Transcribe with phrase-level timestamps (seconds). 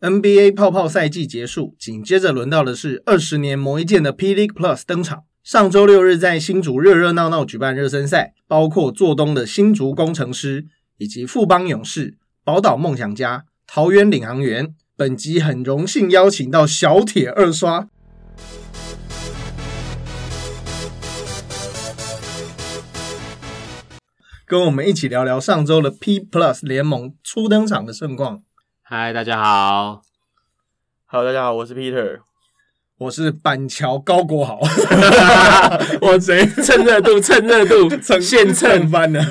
[0.00, 5.24] NBA 泡泡赛季结束，紧接着轮到的是二十年磨一剑的 P League Plus 登场。
[5.44, 10.64] 上周六日在新竹热热闹闹举办热身赛，包括做东的新竹工程师
[10.96, 14.74] 以及富邦勇士、宝岛梦想家、桃园领航员。
[14.96, 17.90] 本集很荣幸邀请到小铁二刷，
[24.46, 28.42] 跟我们一起聊聊上周的 P Plus 联盟初登场的盛况。
[28.92, 30.02] 嗨，大家好
[31.06, 32.18] ，Hello，大家好，我是 Peter。
[32.98, 34.58] 我是板桥高国豪，
[36.02, 37.88] 我谁蹭热度，蹭热度，
[38.20, 38.90] 现蹭蹭。
[38.90, 39.24] 翻了。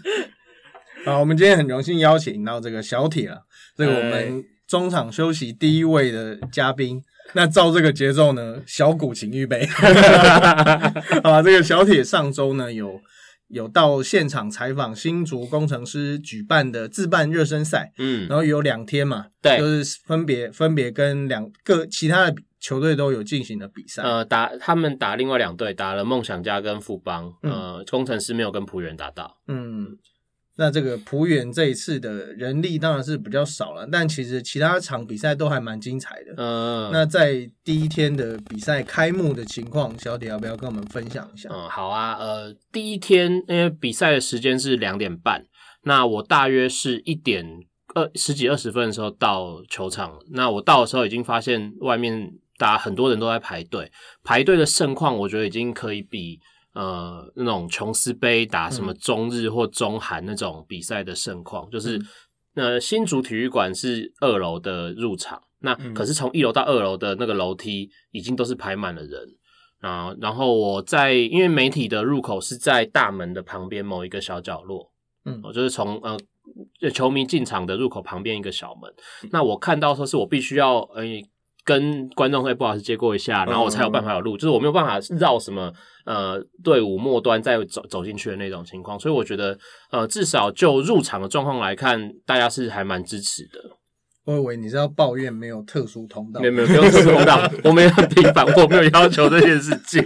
[1.04, 3.42] 好，我们今天很荣幸邀请到这个小铁了，
[3.76, 7.02] 这个我们中场休息第一位的嘉宾。
[7.34, 9.66] 那照这个节奏呢，小谷请预备。
[9.66, 9.92] 好
[11.30, 12.98] 吧，这个小铁上周呢有
[13.50, 19.58] 有到现场采访新竹工程师举办的自办热身赛，嗯，然后有两天嘛，对。
[19.58, 24.02] 就是分别分别跟两个其他的球队都有进行的比赛。
[24.02, 27.52] 呃，打他们打另外两队，打了梦想家跟富邦，嗯。
[27.52, 29.36] 呃，工程师没有跟浦原打到。
[29.48, 29.88] 嗯，
[30.60, 36.34] 那这个浦原这一次的人力当然是比较少了，但其实其他场比赛都还蛮精彩的。
[36.36, 41.48] 嗯，那在第一天的比赛开幕的情况，小铁要不要跟我们分享一下？
[41.50, 45.46] 嗯，好啊，呃，第一天因为比赛的时间是两点半，
[45.84, 47.46] 那我大约是一点
[47.94, 53.90] 二十几二十分的时候到球场，那我到的时候已经发现外面大家很多人都在排队，
[54.22, 56.38] 排队的盛况，我觉得已经可以比
[56.72, 62.00] 呃那种琼斯杯打什么中日或中韩那种比赛的盛况，就是、
[62.54, 69.36] 呃新竹体育馆是二楼的入场，那嗯可是从一楼到二楼的那个楼梯已经都是排满了人。
[69.80, 74.92] 啊，然后我在因为媒体的入口是在大门的旁边某一个小角落，
[75.24, 78.92] 嗯我就是从呃球迷进场的入口旁边一个小门。
[79.32, 81.02] 那我看到说是我必须要呃
[81.70, 85.72] 跟观众会不好意思接过一下，然后我才有办法有路，就是我没有办法绕什么
[86.04, 88.98] 呃队伍末端再走走进去的那种情况。
[88.98, 89.56] 所以我觉得
[89.92, 93.76] 呃至少就入场的状况来看，大家是还蛮支持的。
[94.26, 100.04] 我以为你是要抱怨没有特殊通道没，有没有特殊通道， 我没有很频繁，我没有要求这件事情。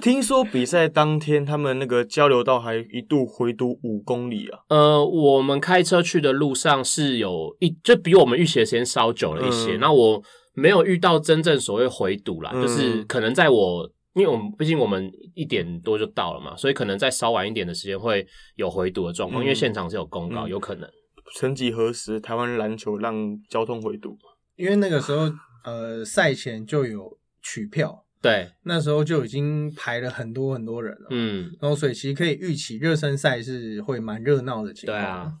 [0.00, 4.60] 听说比赛当天，他们那个交流道还一度回堵五公里啊。
[4.68, 9.76] 呃，我们开车去的路上是有一，就比我们预期的时间稍久了一些。
[9.76, 10.22] 嗯那、我
[10.54, 18.26] 没有遇到真正所谓回堵啦，嗯就是可能在我，因为我们毕竟我们一点多就到了嘛，所以可能在稍晚一点的时间会
[18.56, 20.88] 有回堵的状况，嗯因为现场是有公告，嗯有可能。
[21.36, 23.14] 曾几何时，台湾篮球让
[23.48, 24.18] 交通回堵。
[24.56, 25.32] 因为那个时候
[25.64, 31.06] 呃赛前就有取票，对，那时候就已经排了很多很多人了。
[31.08, 34.98] 嗯，然后所以其实可以预期热身赛是会蛮热闹的情况。
[34.98, 35.32] 对啊。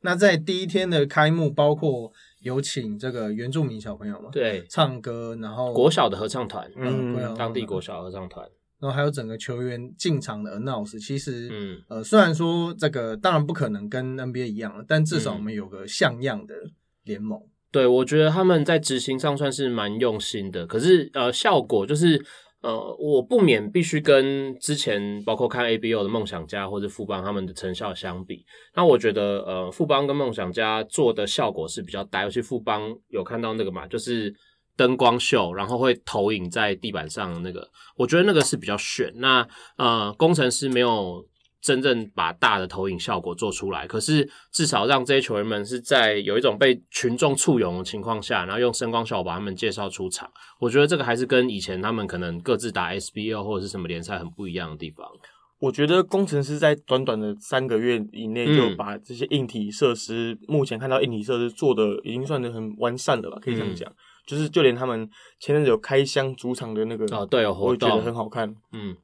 [0.00, 2.10] 那在第一天的开幕，包括
[2.44, 11.82] 有请这个原住民小朋友嘛，对，唱歌，然后国小的合唱团，嗯，当地国小合唱团，然后还有整个球员进场的 announce，其实，嗯。
[11.88, 16.54] 呃，虽然说这个当然不可能跟 NBA 一样了，但至少我们有个像样的
[17.02, 17.40] 联盟。
[17.72, 22.24] 对，我觉得他们在执行上算是蛮用心的，可是呃，效果就是
[22.64, 28.42] 呃，我不免必须跟之前包括看 ABO 的梦想家或者富邦他们的成效相比，
[28.74, 34.34] 那我觉得呃，富邦跟梦想家做的效果是比较大，尤其富邦有看到那个嘛，就是
[34.78, 39.12] 灯光秀，然后会投影在地板上那个，我觉得那个是比较炫。
[39.16, 41.22] 那呃，工程师没有
[41.64, 50.30] 真正把大的投影效果做出来，可是至少让这些球员们是在有一种被群众簇拥的情况下，然后用声光效果把他们介绍出场。
[50.60, 55.08] 我觉得这个还是跟以前他们可能各自打 SBL 或者是什么联赛很不一样的地方。
[55.58, 63.90] 我觉得工程师在短短的三个月以内嗯就把这些硬体设施，目前看到硬体设施做的已经算得很完善了吧，可以这样讲。
[64.26, 65.08] 就是就连他们
[65.38, 68.54] 前阵子有开箱主场的那个哦对有活动我也觉得很好看。
[68.72, 68.94] 嗯，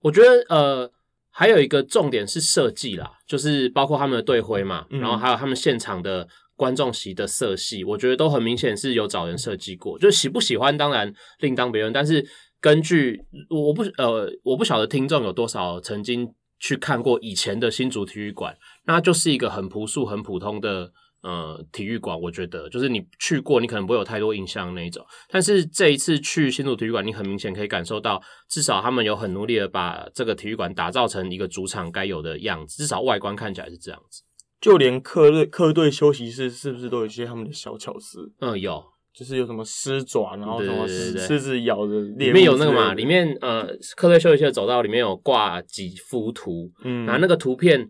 [0.00, 0.90] 我觉得呃，
[1.38, 6.26] 还有一个重点是设计啦，就是包括他们的队徽嘛，嗯然后还有他们现场的
[6.56, 9.96] 观众席的色系，我觉得都很明显是有找人设计过。
[10.00, 12.26] 就喜不喜欢当然另当别论，但是
[12.60, 18.56] 根据我不呃我不晓得听众有多少曾经去看过以前的新竹体育馆，
[18.86, 20.90] 那它就是一个很朴素、很普通的。
[21.20, 25.04] 呃，体育馆我觉得就是你去过，你可能不会有太多印象那一种。
[25.28, 34.22] 但是这一次去新竹体育馆，你很明显可以感受到，至少他们有很努力的把这个体育馆打造成一个主场该有的样子，至少外观看起来是这样子。
[34.60, 38.32] 就连客队客队休息室是不是都有一些他们的小巧思？
[38.40, 43.66] 嗯，有，就是有什么狮爪，然后什么对对对对狮子咬的猎物里面有那个嘛，里面呃，
[43.96, 47.88] 客队休息室的走道里面有挂几幅图，嗯然后那个图片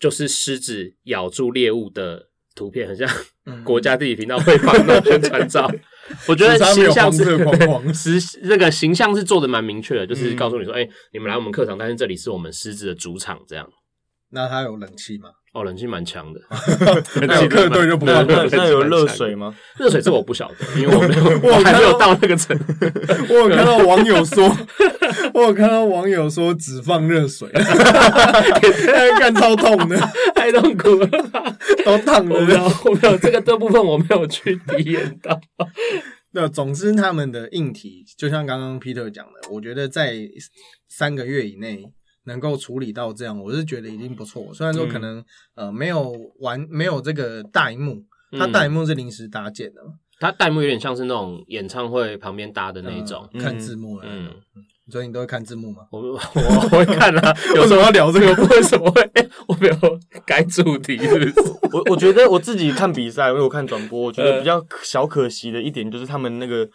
[0.00, 2.29] 就是狮子咬住猎物的
[2.60, 3.08] 图片，很像
[3.46, 5.70] 嗯国家地理频道会放的宣传照。
[6.28, 7.24] 我觉得形象是
[7.94, 13.66] 实那个形象是做的蛮明确的，就是嗯告诉你说，哎、你们来我们课堂，但是这里是我们狮子的主场，这样。
[14.32, 15.30] 那它有冷气吗？
[15.52, 16.40] 哦，冷气蛮强的，
[17.26, 18.22] 那有客队就不那
[18.68, 19.04] 有热？
[19.06, 19.52] 水吗？
[19.78, 22.64] 热水这我不晓得，因为我没有，我我还没有到到那个程度。
[23.28, 24.48] 我有看到网友说，
[25.34, 27.48] 我有看到网友说只放热水，
[29.18, 29.96] 干超痛的，
[30.34, 31.06] 太痛苦了，
[31.84, 35.40] 都烫我没有的。，我没有这个这部分我没有去体验到。
[36.32, 40.14] 那总之他们的硬体，就像刚刚 Peter 讲的，我觉得在
[40.88, 41.84] 三个月以内
[42.24, 44.52] 能够处理到这样，我是觉得已经不错。
[44.54, 45.24] 虽然说可能、
[45.56, 48.04] 呃没有玩没有这个大荧幕，
[48.38, 53.28] 它嗯大荧幕是临时搭建的嘛，它弹幕有点像是那种演唱会旁边搭的那一种。
[53.32, 55.82] 嗯看字幕的那嗯种。，所以你都会看字幕吗？
[55.90, 58.26] 我我 我会看啊， 有为什么时候要聊这个？
[58.56, 59.00] 为什么会？
[59.14, 59.76] 哎我没有
[60.26, 61.34] 改主题，是不是？
[61.72, 66.68] 我我觉得我自己看比赛，因为我看转播，我觉呃得比较小可惜的一点就是他们那个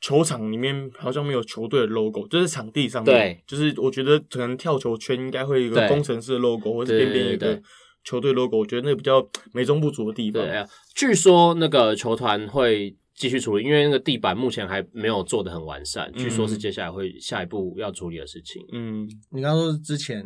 [0.00, 7.60] 球场里面好像没有球队的 logo，就是场地上面，对，就是我觉得可能跳球圈应该会有一个工程师的 logo，或者是边边一个
[8.04, 10.42] 球队 logo，我觉得那个比较美中不足的地方。
[10.42, 18.62] 对啊，据说那个球团会继续处理，因为那个地板目前还没有做的很完善，据说是接下来会下一步要处理的事情。
[18.72, 20.22] 嗯，你刚刚说是之前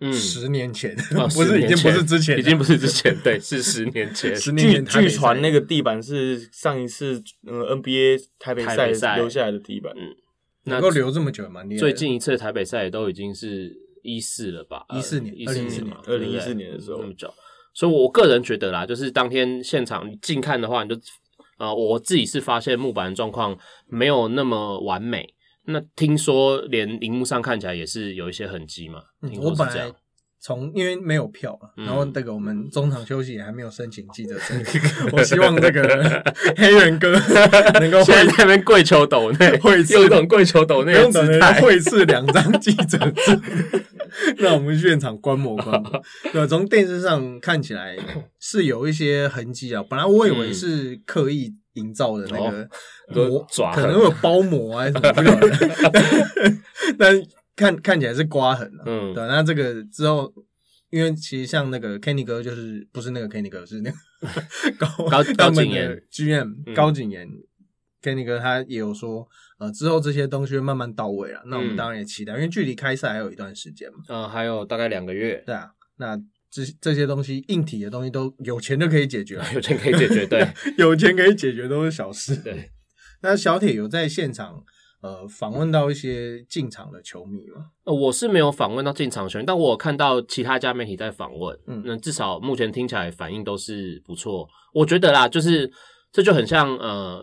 [0.00, 4.34] 嗯，十年前，哦 不是已经不是之前，已经不是之前，对，是十年前。
[4.38, 9.92] 十年据据传那个地板是上一次呃 NBA 台北赛留下来的地板。
[9.96, 10.16] 嗯
[10.64, 11.78] 能够留这么久也蛮厉害。
[11.78, 14.84] 最近一次的台北赛都已经是一四了吧？
[14.94, 17.32] 一四年一四年嘛，2014对不对2014年的时候那么久。
[17.72, 21.00] 所以，我个人觉得啦，就是当天现场你近看的话，你就
[21.60, 25.34] 呃，我自己是发现木板的状况没有那么完美。
[25.66, 29.00] 那听说连荧幕上看起来也是有一些痕迹嘛？
[29.22, 29.92] 嗯我本来。
[30.42, 34.58] 从因为没有票嘛，嗯然后那个我们中场休息也还没有申请记者证，
[35.12, 36.24] 我希望这个
[36.56, 37.12] 黑人哥
[37.78, 41.60] 能够会现在在那边跪求抖内，会次用一种跪求抖不内的用等人姿态。
[41.60, 43.42] 会赐两张记者证，
[44.38, 46.02] 让我们现场观摩观摩。
[46.32, 47.96] 对，从电视上看起来
[48.38, 52.68] 是有一些痕迹啊，本来我以为是刻意营造的那个
[53.08, 55.58] 哦，爪痕可能会有包膜啊什么之类
[56.48, 56.56] 的，
[56.98, 57.22] 但
[57.54, 58.82] 看看起来是刮痕啊。
[58.86, 60.32] 嗯对，那这个之后。
[60.92, 63.96] 因为其实像那个 Kenny 哥，就是不是那个 Kenny 哥，是那个
[64.76, 67.28] 高高景言 GM 嗯高景言
[68.02, 69.24] Kenny 哥他也有说，
[69.60, 71.42] 呃，之后这些东西会慢慢到位了。
[71.46, 73.98] 那我们嗯当然也期待，因为距离开赛还有一段时间嘛。
[74.08, 76.16] 嗯，还有大概两个月，对啊，那
[76.50, 80.26] 这这些东西硬体的东西都有钱就可以解决了， 有钱可以解决。
[80.26, 80.44] 对
[80.78, 82.34] 有钱可以解决都是小事。
[82.36, 82.70] 对，
[83.22, 84.64] 那小铁有在现场
[85.02, 87.66] 呃访问到一些进场的球迷吗？
[87.84, 94.48] 呃，我是没有访问到进场球员，但我有看到其他家媒体在访问，嗯那至少目前听起来反应都是不错。
[94.72, 95.70] 我觉得啦，就是
[96.10, 97.22] 这就很像呃，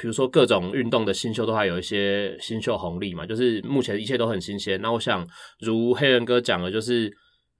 [0.00, 4.80] 比如说各种运动的新秀都还有一些新秀红利嘛，就是目前一切都很新鲜。
[4.80, 5.26] 那我想，
[5.60, 7.12] 如黑人哥讲的，就是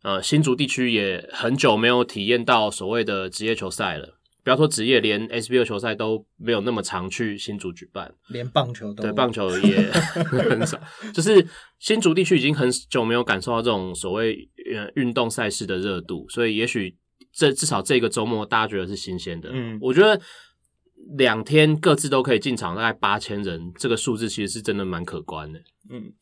[0.03, 4.17] 呃，新竹地区也很久没有体验到所谓的职业球赛了。
[4.43, 8.11] 不要说职业，连 SBO 球赛都没有那么常去新竹举办。
[8.31, 9.91] 连棒球都对，棒球也
[10.25, 10.81] 很少，
[11.13, 11.47] 就是
[11.79, 16.97] 新竹地区已经很久没有感受到这种所谓呃运动赛事的热度，所以也许
[17.35, 19.51] 这至少这个周末大家觉得是新鲜的。
[19.53, 20.19] 嗯我觉得
[21.17, 25.59] 两天各自都可以进场，大概八千人，这个数字其实是真的蛮可观的。
[25.91, 26.13] 嗯，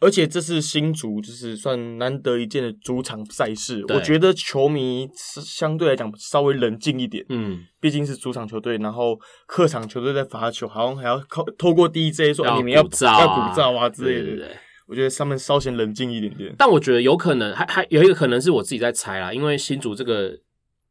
[0.00, 3.84] 而且这是新竹，就是算难得一见的主场赛事。
[3.88, 14.24] 我觉得球迷是相对来讲稍微冷静一点，嗯，毕竟是主场球队，然后客场球队在罚球，好像还要靠透过 DJ 说、啊你们要要鼓噪啊之类的。
[14.24, 14.56] 对对对。
[14.88, 16.54] 我觉得他们稍显冷静一点点。
[16.56, 20.30] 但我觉得有可能，还还有一个可能是我自己在猜啦，因为新竹这个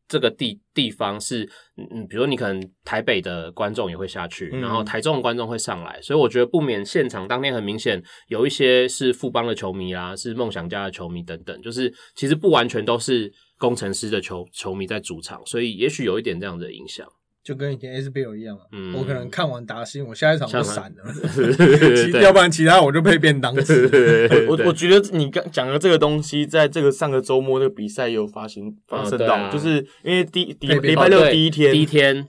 [0.07, 1.43] 这个地地方是，
[1.77, 17.07] 嗯嗯，比如你可能台北的观众也会下去，嗯然后台中的观众会上来，所以我觉得不免现场当天很明显有一些是富邦的球迷啦，是梦想家的球迷等等，就是其实不完全都是工程师的球球迷在主场，所以也许有一点这样的影响。
[17.45, 18.63] 就跟以前 SBL 一样啊。
[18.71, 21.03] 嗯我可能看完达新，我下一场就闪了，
[21.95, 23.87] 其要不然其他我就配便当吃。
[24.49, 32.27] 我我觉得你刚讲的这个东西，在这个上个周末这个比赛有发行发生到，就是因为第第礼拜六第一天，第一天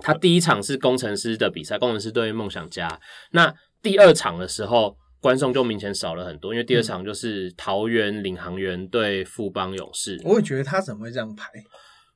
[0.00, 3.00] 他第一场是工程师的比赛，工程师对梦想家。
[3.32, 10.20] 那第二场的时候，观众就明显少了很多，因为第二场就是桃园领航员对富邦勇士。
[10.24, 11.48] 我也觉得他怎么会这样排？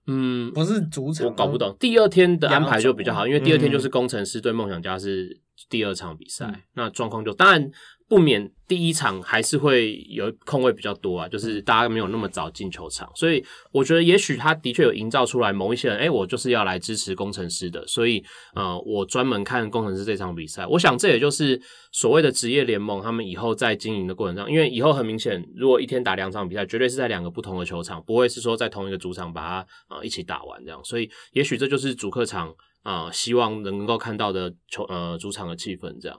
[0.07, 1.77] 嗯，不是主场，我搞不懂。
[1.79, 3.73] 第二天的安排就比较好，因为第二天嗯。
[3.73, 6.63] 就是工程师对梦想家是第二场比赛，嗯。
[6.75, 7.71] 那状况就当然
[8.13, 18.23] 不免第一场还是会有空位比较多啊，就是大家没有那么早进球场，所以我觉得也许他的确有营造出来某一些人，哎，我就是要来支持工程师的，所以
[18.55, 20.67] 呃，我专门看工程师这场比赛。
[20.67, 21.59] 我想这也就是
[21.91, 36.19] 所谓的职业联盟，他们以后在经营的过程中，因为以后很明显，如果一天打两场比赛，绝对是在两个不同的球场，不会是说在同一个主场把它啊一起打完这样，所以也许这就是主客场啊希望能够看到的球呃主场的气氛这样，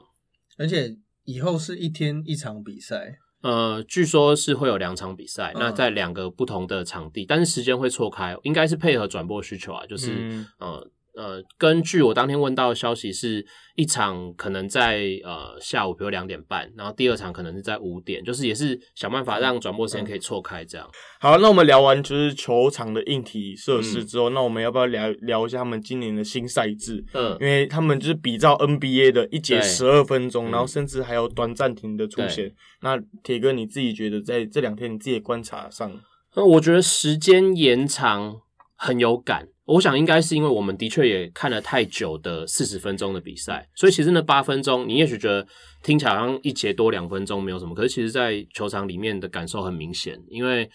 [0.57, 0.97] 而且。
[1.25, 10.89] 以后是一天一场比赛，呃，据说是会有两场比赛，那在两个不同的场地，但是时间会错开，应该是配合转播需求啊，就是呃。
[11.15, 20.89] 呃，根据我当天问到的消息，是一场可能在呃下午，比如两点半，然后第二场可能是在五点，就是也是想办法让转播时间可以错开这样。
[21.19, 27.03] 好，那我们聊完就是球场的硬体设施之后，那我们要不要聊聊一下他们今年的新赛制？
[27.13, 32.51] 嗯，因为他们就是比照 NBA 的一节十二分钟，然后甚至还有短暂停的出现。
[32.81, 35.91] 那铁哥你自己觉得在这两天你自己观察上，
[36.35, 38.41] 那我觉得时间延长
[38.83, 39.47] 很有感。
[39.65, 45.47] 我想应该是因为我们的确也看了太久的四十分钟的比赛，所以其实那八分钟，你也许觉得
[45.81, 50.69] 听起来好像一节多两分钟没有什么，可是其实，在球场里面的感受很明显，因为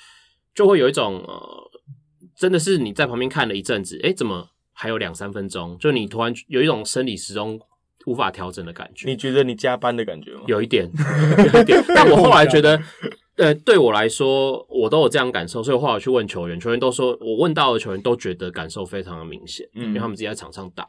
[0.55, 1.71] 就会有一种呃，
[2.35, 5.77] 真的是你在旁边看了一阵子，哎，怎么还有两三分钟？
[5.79, 7.61] 就你突然有一种生理时钟
[8.07, 9.07] 无法调整的感觉。
[9.07, 10.41] 你觉得你加班的感觉吗？
[10.47, 10.91] 有一点，
[11.53, 11.85] 有一点。
[11.95, 12.81] 但我后来觉得。
[13.39, 20.89] 呃，对我来说，我都有这样感受，所以后来去问球员，球员都说我问到的球员都觉得感受非常的明显，嗯，因为他们自己在场上打。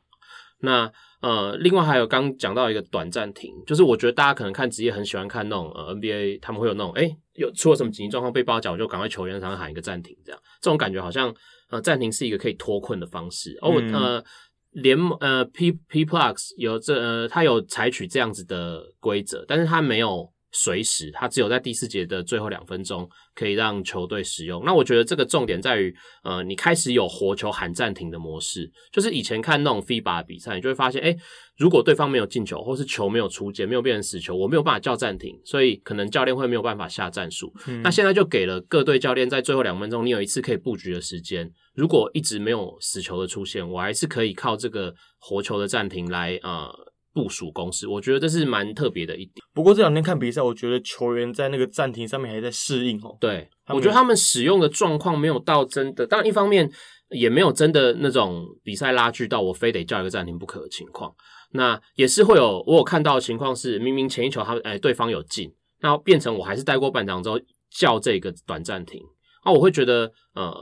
[0.62, 0.92] 那
[1.22, 11.32] 呃，另外还有刚讲到一个短暂停，就是我觉得大家可能看职业很喜欢看那种呃 NBA，他们会有那种哎有出了什么紧急状况被包夹，就赶快球员上喊一个暂停，这样这种感觉好像
[11.70, 13.58] 呃暂停是一个可以脱困的方式。
[13.62, 14.24] 哦，呃，
[14.72, 20.32] 联呃 P P Plus 有这呃，他有采取这样子的规则，但是他没有。
[20.52, 24.64] 随时，他只有在第四节的最后两分钟可以让球队使用。
[24.66, 28.70] 那我觉得这个重点在于，呃，你开始有活球喊暂停的模式。
[28.92, 31.16] 就是以前看那种 FIBA 比赛，你就会发现，哎，
[31.58, 37.54] 如果对方没有进球，或是球没有出界，没有变成死球，我没有办法叫暂停，所以可能教练会没有办法下战术。
[37.84, 41.52] 那现在就给了各队教练在最后两分钟，你有一次可以布局的时间。
[41.76, 46.89] 如果一直没有死球的出现，我还是可以靠这个活球的暂停来，呃。
[47.20, 49.34] 部署公式，我觉得这是蛮特别的一点。
[49.54, 53.18] 不过这两天看比赛，我觉得球员在那个暂停上面还在适应哦。
[53.20, 56.72] 对，我觉得他们使用的状况没有到真的，当然一方面
[57.10, 61.14] 也没有真的那种比赛拉锯到我非得叫一个暂停不可的情况。
[61.52, 67.38] 那也是会有我有看到的情况是，明明前一球他哎对方有进，那变成我还是带过半场之后
[67.70, 69.02] 叫这个短暂停。
[69.44, 70.54] 那我会觉得呃，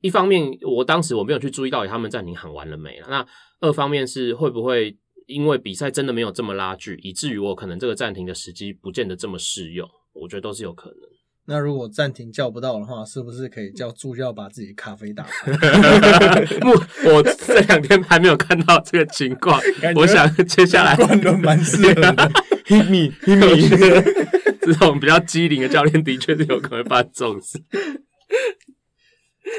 [0.00, 3.06] 一方面我当时我没有去注意到他们暂停喊完了没了。
[3.08, 3.24] 那
[3.60, 4.96] 二方面是会不会？
[5.26, 10.98] 因为比赛真的没有这么拉锯，以至于我可能这个暂停的时机不见得这么适用，我觉得都是有可能。
[11.46, 15.52] 那如果暂停叫不到的话，是不是可以叫助教把自己咖啡打开？
[17.10, 19.60] 我这两天还没有看到这个情况，
[19.96, 22.30] 我想接下来关都蛮适合的。
[22.64, 27.62] Hit me，Hit me，这种比较机灵的教练的确是有可能发生这种事。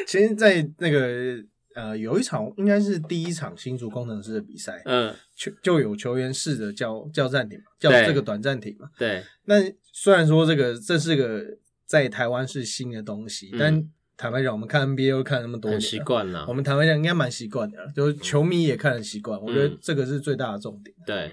[0.07, 1.43] 其实，在那个。
[1.75, 8.89] 呃，有一场应该是第一场新竹工程师的比赛，嗯，就就有球员试着叫叫暂停嘛，叫这个短暂停嘛。
[8.97, 9.23] 对。
[9.43, 9.55] 那
[9.91, 11.43] 虽然说这个这是个
[11.85, 16.45] 在台湾是新的东西，但坦白讲，我们看 NBA 看那么多年，习惯了。
[16.47, 19.39] 我们坦白讲应该蛮习惯的，就是球迷也看得习惯。
[19.39, 20.95] 我觉得这个是最大的重点。
[21.05, 21.31] 对，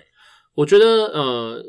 [0.55, 1.65] 我觉得呃。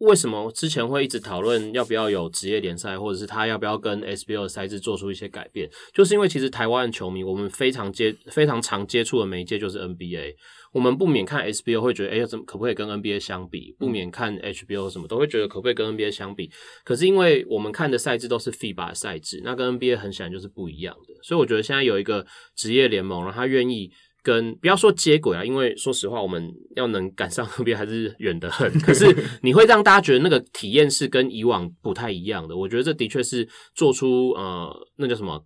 [0.00, 5.68] 为什么之前会一直讨论要不要有职业联赛，或者是他要不要跟 SBL 赛制做出一些改变？
[5.92, 10.34] 就是因为其实台湾的球迷，我们非常接非常常接触的媒介就是 NBA，
[10.72, 13.76] 我们不免看 SBL 会觉得，哎，怎么可不可以跟 NBA 相比？
[13.78, 16.50] 不免看 HBO 什么都会觉得可不可以跟 NBA 相比？
[16.82, 22.26] 可是因为我们看的赛制都是 FIBA 赛制，那跟 NBA 很显然就是不一样的，所以我觉得现在有一个
[22.56, 23.90] 职业联盟，然后他愿意。
[24.22, 28.70] 跟不要说接轨啊，因为说实话，我们要能赶上 NBA 还是远得很。
[28.80, 29.06] 可是
[29.42, 32.56] 你会让大家觉得那个体验是跟以往不太一样的。
[32.56, 35.44] 我觉得这的确是做出呃，那叫什么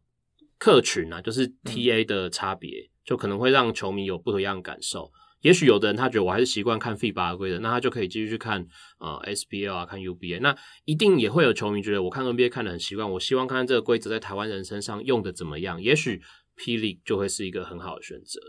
[0.59, 5.11] 客群啊，就是 TA 的差别，就可能会让球迷有不一样的感受。
[5.43, 8.67] 也许有的人他觉得我还是习惯看 FIBA 的规则，那他就可以继续去看
[8.99, 10.41] 呃 SBL 啊，看 UBA。
[10.41, 15.83] 那一定也会有球迷觉得我看 NBA 看的很习惯，我希望看看这个规则在台湾人身上用的怎么样。
[15.83, 16.23] 也许
[16.57, 18.41] 霹雳就会是一个很好的选择。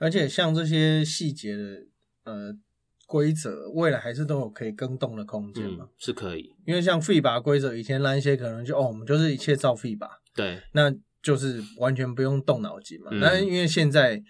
[0.00, 1.62] 而且像这些细节的
[2.24, 2.52] 呃
[3.06, 5.88] 规则，未来还是都有可以更动的空间嘛？
[5.98, 10.92] 是可以，因为像 FIBA 规则，以前篮协可能就哦，我们就是一切照 FIBA，对，那
[11.22, 13.10] 就是完全不用动脑筋嘛。
[13.20, 14.22] 但是因为现在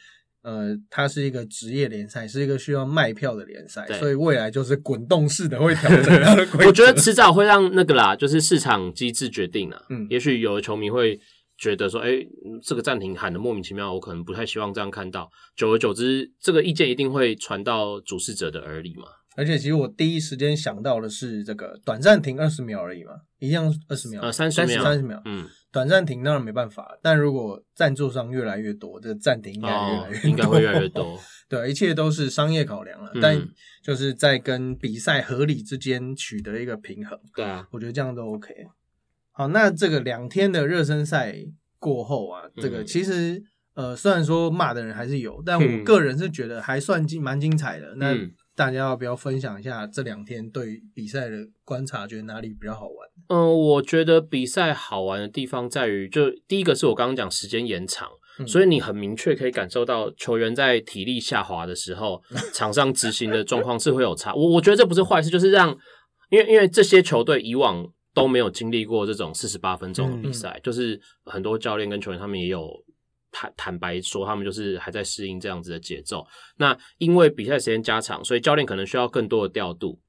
[0.42, 6.66] 呃，它是一个职业联赛，是一个需要卖票的联赛，所以未来就是滚动式的会调整 它的规则。
[6.66, 9.84] 我觉得迟早会让那个啦，就是市场机制决定了。
[9.90, 11.20] 嗯，也许有的球迷会
[11.61, 12.09] 觉得说，哎，
[12.64, 15.31] 这个暂停喊的莫名其妙，我可能不太希望这样看到。
[15.55, 19.05] 久而久之，这个意见一定会传到主事者的耳里嘛。
[19.37, 25.47] 而且，其实我第一时间想到的是这个短暂停二十秒而已嘛，一样二十秒，呃，三十秒，三十秒，嗯。
[25.73, 31.17] 短暂停当然没办法，但如果赞助商越来越多，这个暂停应该越来越应该会越来越多。
[31.49, 33.40] 对，一切都是商业考量了，但
[33.81, 37.17] 就是在跟比赛合理之间取得一个平衡。
[37.37, 38.52] 对啊，我觉得这样都 OK。
[39.40, 41.35] 好，那这个两天的热身赛
[41.78, 43.42] 过后啊，这个其实
[43.73, 47.94] 呃，虽然说骂的人还是有，但我个人是觉得还算精蛮精彩的。
[47.97, 48.14] 那
[48.54, 52.06] 大家要不要分享一下这两天对比赛的观察？
[52.06, 53.09] 觉得哪里比较好玩？
[53.28, 58.11] 嗯，我觉得比赛好玩的地方在于，就第一个是我刚刚讲时间延长，
[58.47, 62.20] 所以你很明确可以感受到球员在体力下滑的时候，
[62.52, 64.35] 场上执行的状况是会有差。
[64.35, 65.75] 我我觉得这不是坏事，就是让，
[66.28, 72.68] 因为因为这些球队以往都没有经历过这种四十八分钟的比赛，就是很多教练跟球员他们也有。
[73.32, 76.26] 坦坦白说，他们就是还在适应这样子的节奏。
[76.56, 80.00] 那因为比赛时间加长，所以教练可能需要更多的调度。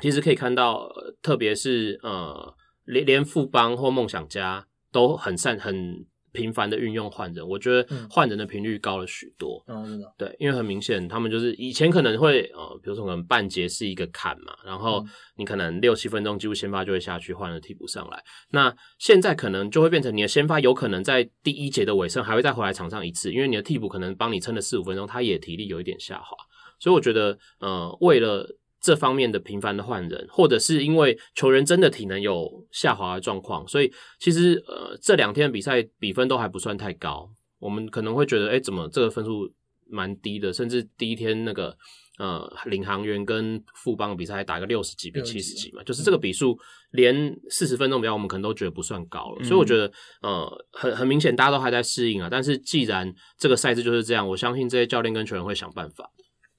[0.00, 0.90] 其实可以看到，
[1.22, 6.04] 特别是呃，连连富邦或梦想家都很善很。
[6.32, 9.62] 频繁的运用换人，我觉得换人的频率高了许多。
[9.68, 15.04] 嗯，对，因为很明显，他们就是以前可能会呃，比如说可能半节是一个坎嘛，然后
[15.36, 18.22] 你可能六七分钟几乎先发就会下去换了替补上来。
[18.50, 26.36] 那现在可能就会变成你的先发有可能在第一节的尾声还会再回来场上一次，因为你的替补可能帮你撑了四五分钟，他也体力有一点下滑。
[26.80, 28.48] 所以我觉得呃，为了
[28.82, 37.30] 这方面的频繁的换人，或者是因为球员真的体能有下滑的状况，所以其实呃这两天的比赛比分都还不算太高。
[37.60, 39.48] 我们可能会觉得，哎，怎么这个分数
[39.88, 40.52] 蛮低的？
[40.52, 41.76] 甚至第一天那个
[42.18, 46.58] 呃领航员跟富邦的比赛还打个六十几比七十几嘛，就是这个比数
[46.90, 49.44] 连四十分钟比较，我们可能都觉得不算高了。
[49.44, 49.90] 所以我觉得
[50.22, 52.26] 呃很很明显，大家都还在适应啊。
[52.28, 56.10] 但是既然这个赛制就是这样，我相信这些教练跟球员会想办法。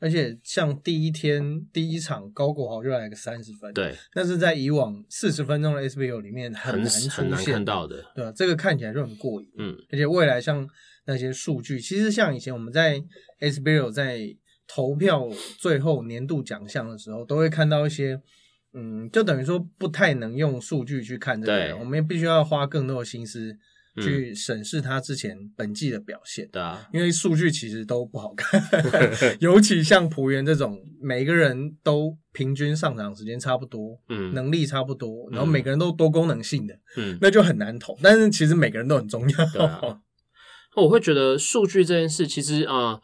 [0.04, 8.34] 而且像第一天第一场高国豪就来个三十分，对，那是在以往四十分钟的 SBO 里面很难很难看到的，对吧？
[8.36, 9.78] 这个看起来就很过瘾，嗯。
[9.90, 10.68] 而且未来像
[11.06, 13.02] 那些数据，其实像以前我们在
[13.40, 14.20] SBO 在
[14.68, 18.22] 投票最后年度奖项的时候，都会看到一些，
[18.74, 23.58] 嗯，就等于说不太能用数据去看这个，我们也必须要花更多的心思。
[24.02, 28.62] 去审视他之前本季的表现，对啊，因为数据其实都不好看，
[29.40, 37.98] 尤其像浦原这种，每个人都平均上场时间差不多，嗯，能力差不多，然后每个人都多功能性的，嗯， 那就很难投。
[38.02, 40.02] 但是其实每个人都很重要。
[40.78, 42.74] 我会觉得数据这件事，其实啊。
[42.74, 43.02] 呃，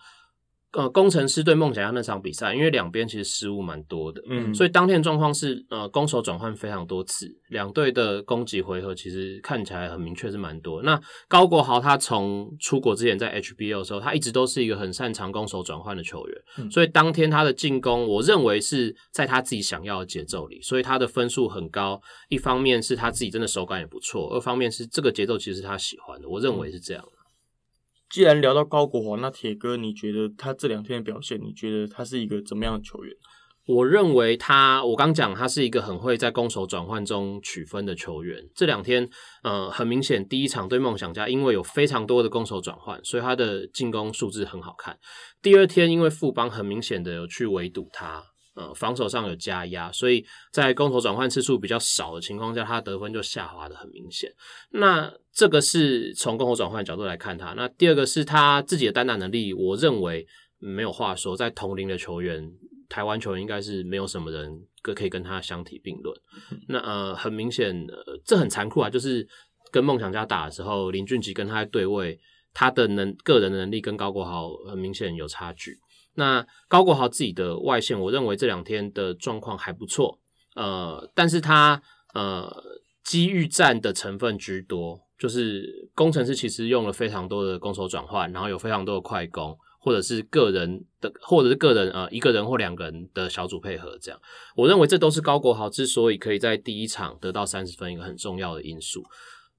[0.94, 10.84] 工程师对梦想家那场比赛，因为两边其实失误蛮多的，嗯，所以当天状况是呃攻守转换非常多次，两队的攻击回合其实看起来很明确是蛮多。
[10.84, 22.00] 那高国豪他从出国之前在 HBO 的时候，他一直都是一个很擅长攻守转换的球员，所以当天他的进攻，我认为是在他自己想要的节奏里，所以他的分数很高。
[22.28, 27.04] 一方面是他自己真的手感也不错，二方面是这个节奏其实是他喜欢的，我认为是这样。
[28.10, 33.14] 既然聊到高国华，那铁哥，你觉得他这两天的表现，你觉得他是一个怎么样的球员？
[33.68, 38.44] 我认为他，我刚讲他是一个很会在攻守转换中取分的球员。
[38.56, 39.08] 这两天，
[39.44, 44.98] 呃，很明显，第一场对梦想家，因为有非常多的攻守转换，所以他的进攻数字很好看。
[45.40, 48.24] 第二天，因为富邦很明显的有去围堵他。
[48.60, 54.30] 呃，防守上有加压，所以在攻投转换次数比较少的情况下，他得分就下滑的很明显。
[54.72, 57.54] 那这个是从攻投转换角度来看他。
[57.54, 62.52] 那第二个是他自己的单打能力，我认为没有话说，在同龄的球员，
[62.90, 66.14] 台湾球员应该是没有什么人可以跟他相提并论。
[66.68, 69.26] 那呃，很明显，呃，这很残酷啊，就是
[69.72, 72.20] 跟梦想家打的时候，林俊杰跟他对位，
[72.54, 75.78] 他的能个人的能力跟高国豪很明显有差距。
[76.20, 80.20] 那高国豪自己的外线，我认为这两天的状况还不错，
[80.54, 81.82] 呃，但是他
[82.14, 82.46] 呃
[83.06, 94.20] 机遇战的成分居多，就是工程师其实用了非常多的攻守转换，然后有非常多的快攻，或者是个人的，或者是个人呃一个人或两个人的小组配合，这样，
[94.58, 99.02] 我认为这都是高国豪之所以可以在第一场得到三十分一个很重要的因素。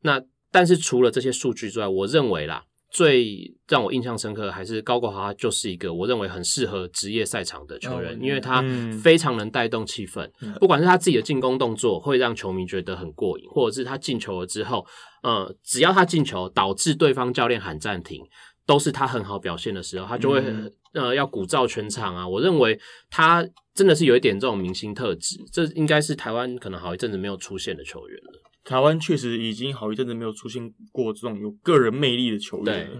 [0.02, 2.64] 那但是除了这些数据之外，我认为啦。
[2.90, 8.64] 最让我印象深刻还是高国华，就是一个我认为很适合职业赛场的球员，因为他
[9.02, 10.28] 非常能带动气氛。
[10.58, 14.84] 不管是他自己的进攻动作会让球迷觉得很过瘾，或者是他进球了之后，
[15.22, 18.20] 呃，只要他进球导致对方教练喊暂停，
[18.66, 20.42] 都是他很好表现的时候，他就会
[20.92, 22.26] 呃要鼓噪全场啊。
[22.26, 22.76] 我认为
[23.08, 28.49] 他真的是有一点这种明星特质，这应该是台湾可能好一阵子没有出现的球员了。
[28.64, 32.96] 台湾确实已经好一阵子没有出现过这种有个人魅力的球员了。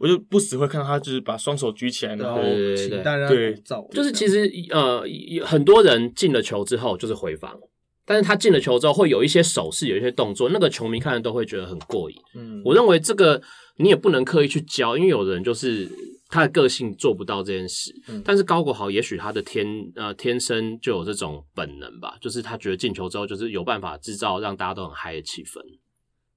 [0.00, 2.40] 我就不时会看到他，就是把双手举起来，然后
[2.76, 3.52] 请大家对，
[3.90, 5.02] 就是其实呃，
[5.44, 7.58] 很多人进了球之后就是回防，
[8.06, 12.16] 但是他进了球之后会有一些手势，有一些动作，那个球迷看了都会觉得很过瘾。
[12.36, 13.42] 嗯，我认为这个
[13.78, 15.90] 你也不能刻意去教，因为有人就是
[16.28, 17.92] 他的个性做不到这件事。
[18.24, 25.60] 但是高国豪也许他的天呃天生就有这种本能吧，就是他觉得进球之后就是有办法制造让大家都很嗨的气氛。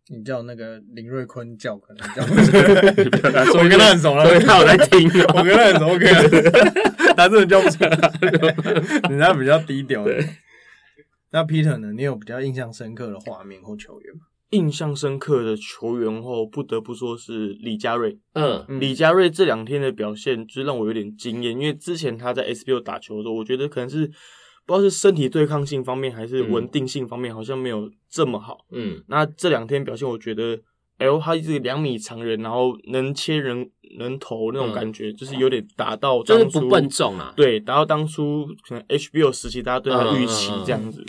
[0.10, 2.58] 你叫那个林瑞坤叫可能叫不出
[3.30, 6.06] 来， 我跟他很熟了，他有在听，我跟他很熟，OK，
[7.16, 7.90] 他真的叫不出来，
[9.10, 10.04] 人家比较低调。
[11.32, 11.94] 那 Peter 呢？
[11.94, 14.22] 你有比较印象深刻的画面或球员吗？
[14.52, 18.18] 印象深刻的球员后，不得不说是李佳瑞。
[18.34, 24.10] 嗯，李佳瑞这两天的表现就是让我有点惊艳，因为之前他在 SBO 打球的时候，我觉得可能是。
[24.64, 28.60] 不知道是身体对抗性方面还是稳定性方面，好像没有这么好。
[28.72, 30.58] 嗯，那这两天表现，我觉得，
[31.00, 37.34] 哎呦，他是两米长人，然后能切人人头那种感觉，就是有点达到，就是不笨重啊。
[37.36, 41.04] 对，达到当初可能 HBO 时期大家对他的预期这样子。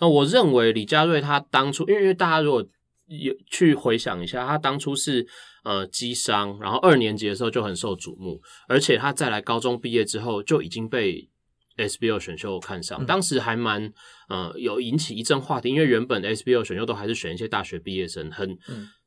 [0.00, 2.66] 那我认为李佳瑞他当初，因为因为大家如果
[3.06, 5.26] 有去回想一下，他当初是
[5.64, 11.28] 呃击伤，然后二年级的时候就很受瞩目，而且他再来高中毕业之后就已经被。
[11.76, 13.92] SBO 选秀看上，当时还蛮
[14.28, 18.56] 呃有引起一阵话题，因为原本 SBO 选秀都还是选一些大学毕业生，很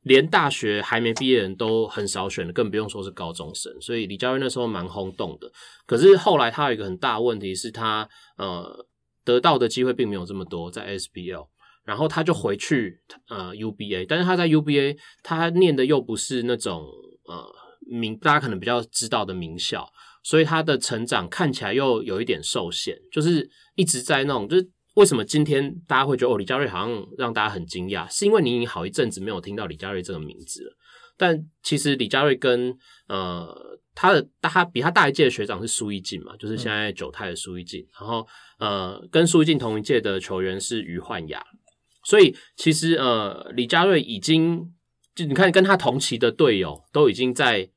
[0.02, 3.74] 连大学还没毕业人都很少选的，更不用说是高中生。
[3.80, 5.50] 所以李佳瑞那时候蛮轰动的。
[5.86, 8.06] 可是后来他有一个很大问题是他
[8.36, 8.86] 呃
[9.24, 11.48] 得到的机会并没有这么多在 SBL，
[11.88, 16.86] 然后他就回去呃 UBA，但是他在 UBA 他念的又不是那种
[17.24, 17.44] 呃
[17.80, 19.88] 名大家可能比较知道的名校。
[20.24, 30.76] 所以他的成长看起来又有一点受限，就是一直在那种，就是为什么今天大家会觉得哦，李佳瑞好像让大家很惊讶，是因为你已经好一阵子没有听到李佳瑞这个名字了。
[31.16, 32.76] 但其实李佳瑞跟
[33.08, 33.56] 呃
[33.94, 38.26] 他的他比他大一届的学长是苏一静嘛，就是现在九泰的苏一静，然后
[38.58, 41.42] 呃跟苏一静同一届的球员是于焕雅，
[42.04, 44.72] 所以其实呃李佳瑞已经
[45.14, 47.70] 就你看跟他同期的队友都已经在。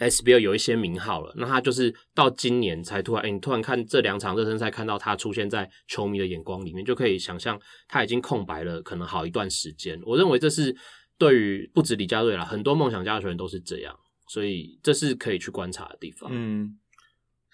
[0.00, 10.00] SBL 有一些名号了，那他就是到今年才突然，哎，你突然看这两场热身赛，看到他出现在球迷的眼光里面，就可以想象他已经空白了可能好一段时间。
[10.06, 10.74] 我认为这是
[11.18, 13.94] 对于不止李佳瑞啦，很多梦想家球员都是这样，
[14.30, 16.30] 所以这是可以去观察的地方。
[16.32, 16.78] 嗯。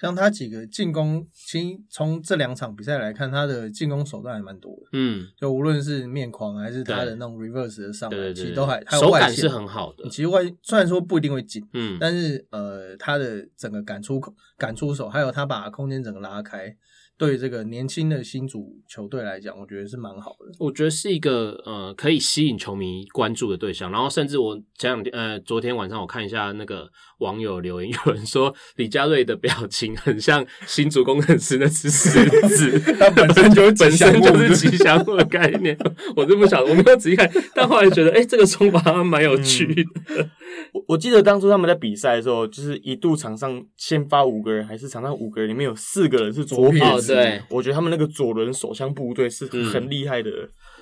[0.00, 4.88] 像他几个进攻，其实从这两场比赛来看，他的进攻手段还蛮多的。
[4.92, 10.08] 嗯，就无论是面框还是他的那种 reverse 的上来，其实都还手感是很好的。
[10.08, 16.76] 其实外虽然说不一定会进，嗯，但是呃，他的整个赶出口、赶出手，还有他把空间整个拉开。
[17.18, 20.52] 对这个年轻的新主球队来讲，我觉得是蛮好的。
[20.58, 23.90] 我觉得是一个呃可以吸引球迷关注的对象。
[23.90, 26.86] 然后甚至我前两天呃昨天晚上我看一下那个
[27.20, 35.76] 网友留言， 有人说李佳瑞的表情很像新主工程师那只狮子， 他本身就本身就是吉祥物的概念。
[36.14, 39.82] 我就不晓得，我没有仔细看，但后来觉得哎这个冲法蛮有趣的。
[40.72, 47.05] 我我记得当初他们在比赛的时候，就是一度场上先发五个人，还是场上五个人里面有四个人是左撇子。
[47.14, 50.30] 对，我觉得他们那个左轮手枪部队是很厉害的。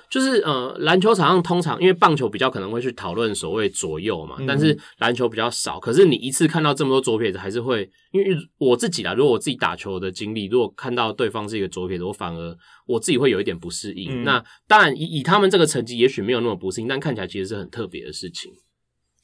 [0.07, 5.79] 就是呃，篮球场上通常因为棒球比较可能会去讨论所谓左右嘛，但是篮球比较少。
[5.79, 14.23] 可是你一次看到这么多左撇子，还是会因为我自己啦，如果我自己打球的经历，如果看到对方是一个左撇子，我反而我自己会有一点不适应。
[14.23, 18.51] 那当然以以他们这个成绩，也许没有那么不适应，但看起来其实是很特别的事情。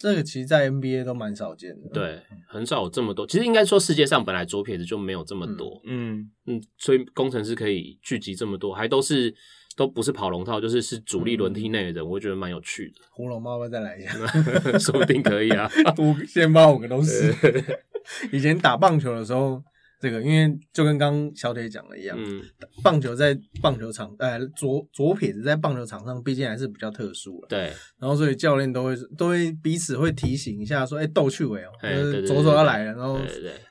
[0.02, 1.90] 这个其实，在 NBA 都蛮少见的。
[1.94, 3.28] 对，很少有这么多。
[3.28, 5.80] 其实应该说，世界上本来左撇子就没有这么多。
[5.86, 9.32] 嗯嗯，所以工程师可以聚集这么多，还都是
[9.76, 12.96] 都不是跑龙套，就是是主力轮替内的人，我觉得蛮有趣的。
[13.12, 14.12] 红龙猫要再来一下，
[14.80, 15.70] 说不定可以啊。
[16.00, 17.32] 五先把五个都 是。
[18.32, 19.64] 以前打棒球的时候。
[20.02, 22.18] 这个，因为就跟刚小铁讲的一样，
[22.82, 27.48] 棒球在棒球场，呃，左左撇子在棒球场上，毕竟还是比较特殊了。
[27.48, 33.20] 对，然后所以教练都会都会彼此会提醒一下，说，哎，逗趣尾哦，就是左手要来了，然后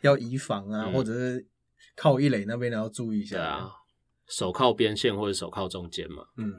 [0.02, 1.44] 要移防啊，或者是
[1.96, 3.36] 靠一垒那边，然后注意一下。
[3.36, 3.68] 对啊，
[4.28, 6.22] 手靠边线或者手靠中间嘛。
[6.36, 6.54] 嗯，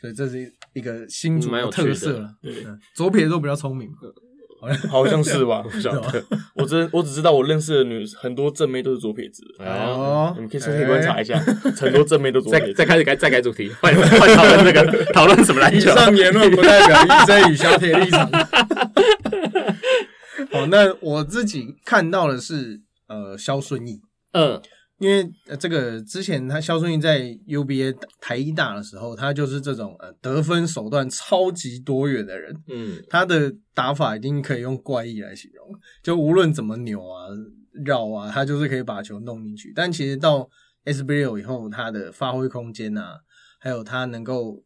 [0.00, 2.34] 所以这是一个新组的特色了。
[2.40, 3.90] 对，左撇子都比较聪明。
[4.88, 5.62] 好像 是吧？
[5.70, 6.24] 不晓得，
[6.54, 9.42] 我真我只知道我认识的女很多正妹都是左撇子。
[9.58, 11.38] 哦，你们可以深入观察一下，
[11.78, 12.74] 很多正妹都左撇子。
[12.74, 15.90] 再开始改，再改主题，换换讨论这个 讨论什么篮球？
[15.90, 18.30] 以上言论不代表 EJ 与小铁立场。
[20.52, 24.00] 好，那我自己看到的是呃肖顺义，
[24.32, 24.60] 嗯，
[24.98, 35.68] 因为这个之前他肖顺义在 UBA 台一大的时候，他就是这种呃得分手段超级多元的人，嗯，他的打法已经可以用怪异来形容，
[36.02, 37.28] 就无论怎么扭啊
[37.84, 39.72] 绕啊，他就是可以把球弄进去。
[39.74, 40.48] 但其实到
[40.84, 43.20] SBL 以后，他的发挥空间啊，
[43.58, 44.62] 还有他能够。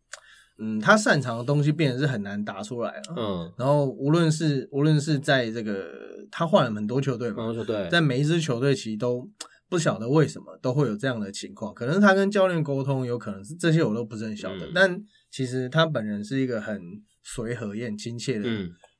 [0.62, 3.14] 嗯，他擅长的东西变得是很难打出来了。
[3.16, 5.90] 嗯，然后无论是无论是在这个
[6.30, 9.26] 他换了很多球队嘛，球队在每一支球队其实都
[9.70, 14.70] 不晓得为什么都会有这样的情况，可能他跟教练沟通，有可能是这些我都不是很晓得。
[14.74, 16.78] 但其实他本人是一个很
[17.22, 18.48] 随和也很亲切的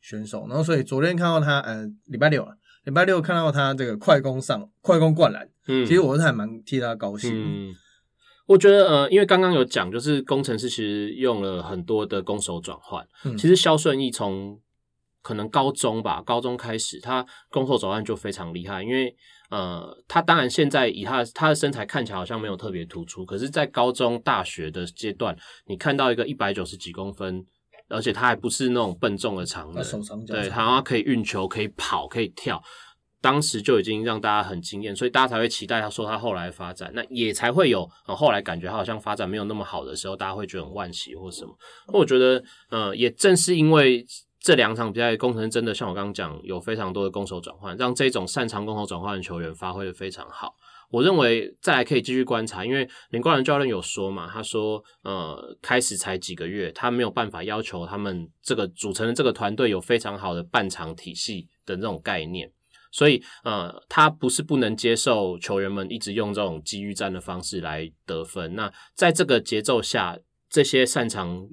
[0.01, 0.47] 选手。
[0.49, 7.31] 然后所以昨天看到他，呃，礼拜六了，礼拜六看到他这个快攻上快攻灌篮，嗯，其实我是还蛮替他高兴。
[7.35, 7.75] 嗯
[8.47, 13.07] 我觉得呃，因为刚刚有讲，就是工程师其实用了很多的攻守转换。
[13.39, 14.61] 其实肖顺义从
[15.23, 18.83] 可能高中吧，高中开始，他攻守转换就非常厉害。
[18.83, 19.15] 因为
[19.51, 25.37] 呃，他当然现在以他他的身材看起来好像没有特别突出，可是，在高中、大学的阶段，
[25.67, 27.45] 你看到一个一百九十几公分，
[27.89, 29.85] 而且他还不是那种笨重的长人，
[30.27, 32.63] 对，他可以运球，可以跑，可以跳。
[33.23, 41.55] 当时就已经让大家很惊艳，所以大家才会期待他说他后来发展，那也才会有后来感觉他好像发展没有那么好的时候，大家会觉得很惋惜或什么。
[41.89, 44.07] 我觉得，呃，也正是因为
[44.41, 50.55] 这两场比赛，工程真的像我刚刚讲，有非常多的攻守转换，让这种擅长攻守转换的球员发挥的非常好。
[50.91, 62.51] 我认为再来可以继续观察，因为林冠伦教练有说嘛，他说，呃，开始才几个月，他没有办法要求他们这个组成的这个团队有非常好的半场体系的那种概念。
[62.91, 68.57] 所以，呃，他不是不能接受球员们一直用这种机遇战的方式来得分。
[68.57, 71.47] 那在这个节奏下，这些擅长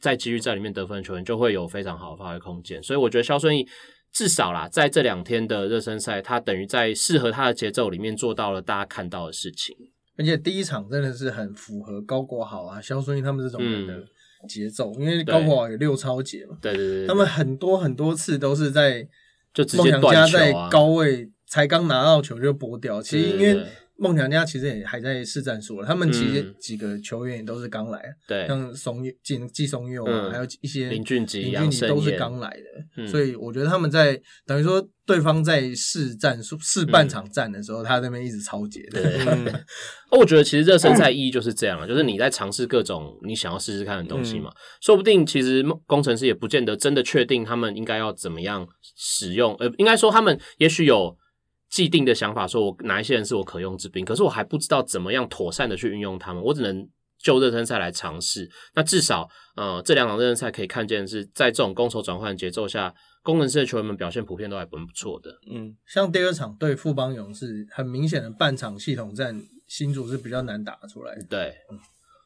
[0.00, 2.82] 在机遇在里面得分的球员就会有非常好的发挥空间。
[2.82, 3.66] 所以，我觉得肖顺义
[4.12, 9.76] 至少啦，在这两天的热身赛，他等于在适合他的节奏里面做到了大家看到的事情。
[10.16, 14.04] 而且第一场真的是很符合高国豪啊、肖顺义他们这种人的
[14.48, 19.08] 节奏，因为高国豪有六超节嘛，对对对，他们很多很多次都是在。
[19.54, 20.70] 就直接断球啊！
[20.70, 23.62] 高位才刚拿到球就拨掉，其实因为。
[24.02, 32.50] 梦想家其实也还在试战术了，他们其实几个球员也都是刚来，对，像松季季松佑啊，还有一些林俊杰、林俊杰都是刚来
[32.96, 38.80] 的，所以我觉得他们在等于说对方在试战术、试半场战的时候，他那边一直超节。
[38.90, 39.20] 对，
[40.18, 51.16] 我觉得其实热身赛意义就是这样了，就是你在尝试各种你想要试试看的东西嘛，说不定其实工程师也不见得真的确定他们应该要怎么样使用，呃，应该说他们也许有。
[51.72, 56.86] 既定的想法，说我哪一些人是我可用之兵，可是我还不知道怎么样妥善的去运用他们，我只能
[57.18, 58.46] 就热身赛来尝试。
[58.74, 65.30] 那至少，呃，这两场热身赛可以看见是在这种攻守转换节奏下，功能式的球员们表现普遍都还蛮不错的。
[65.50, 71.16] 嗯，像第二场对富邦勇士，很明显的半场系统战，新组是比较难打出来。
[71.30, 71.54] 对，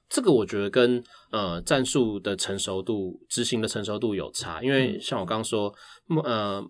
[0.09, 5.73] 这个我觉得跟呃战术的成熟度、执行的成熟度有差，因为像我刚刚说，
[6.25, 6.69] 呃。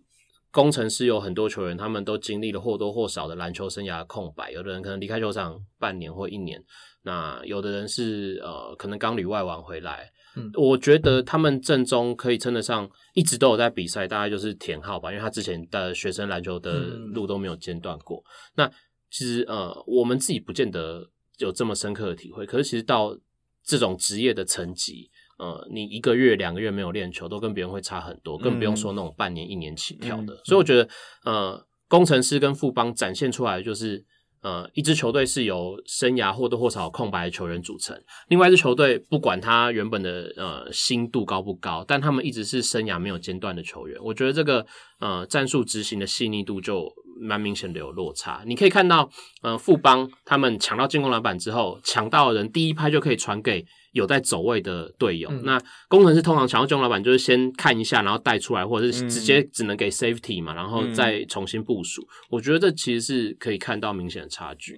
[0.56, 4.50] 工程师有很多球员，他们都经历了或多或少的篮球生涯空白。
[4.52, 6.58] 有的人可能离开球场半年或一年，
[7.02, 10.10] 那有的人是呃，可能刚旅外玩回来。
[10.34, 16.72] 嗯，我觉得他们正中可以称得上一直都有在比赛，大概就是田浩吧，因为他之前的学生篮球的
[17.12, 18.24] 路都没有间断过。
[18.54, 18.66] 那
[19.10, 23.14] 其实呃，我们自己不见得有这么深刻的体会，可是其实到
[23.62, 25.10] 这种职业的层级。
[25.38, 30.40] 呃，你一个月、两个月没有练球，都跟别人会差很多，更不用说那种半年、一年起跳的。
[30.44, 30.88] 所以我觉得，
[31.24, 34.02] 呃，工程师跟富邦展现出来的就是，
[34.40, 37.94] 呃，一支球队是由生涯或多或少空白的球员组成，
[38.28, 43.98] 另外一支球队不管他原本的呃心度高不高，但他们一直是生涯没有间断的球员。
[44.02, 44.64] 我觉得这个
[45.00, 48.42] 呃战术执行的细腻度就蛮明显的有落差。
[48.46, 49.10] 你可以看到，
[49.42, 53.62] 呃，富邦他们抢到进攻篮板之后，抢到的人第一拍就可以传给。
[53.96, 62.06] 有在走位的队友，那工程师通常想要这种老板，就是先看一下，然后带出来，或者是直接只能给 safety 嘛，然后再重新部署。
[62.30, 64.76] 我觉得这其实是可以看到明显的差距。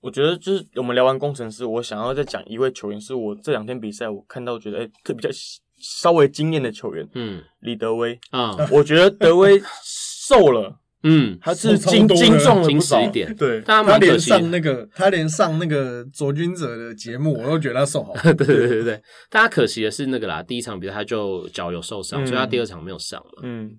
[0.00, 5.28] 我觉得就是我们聊完工程师，我想要再讲一位球员，是我这两天比赛我看到觉得哎，特比较
[5.78, 10.78] 稍微惊艳的球员，嗯，李德威啊，我觉得德威瘦了。
[11.04, 18.12] 嗯，他是精精重了不少，对，他连上那个，他连上那个卓君者的节目，我都觉得他瘦好。
[18.22, 23.42] 对对对对，大家可惜的是那个啦，第一场比赛他就脚有受伤，所以他第二场没有上嘛。
[23.42, 23.78] 嗯，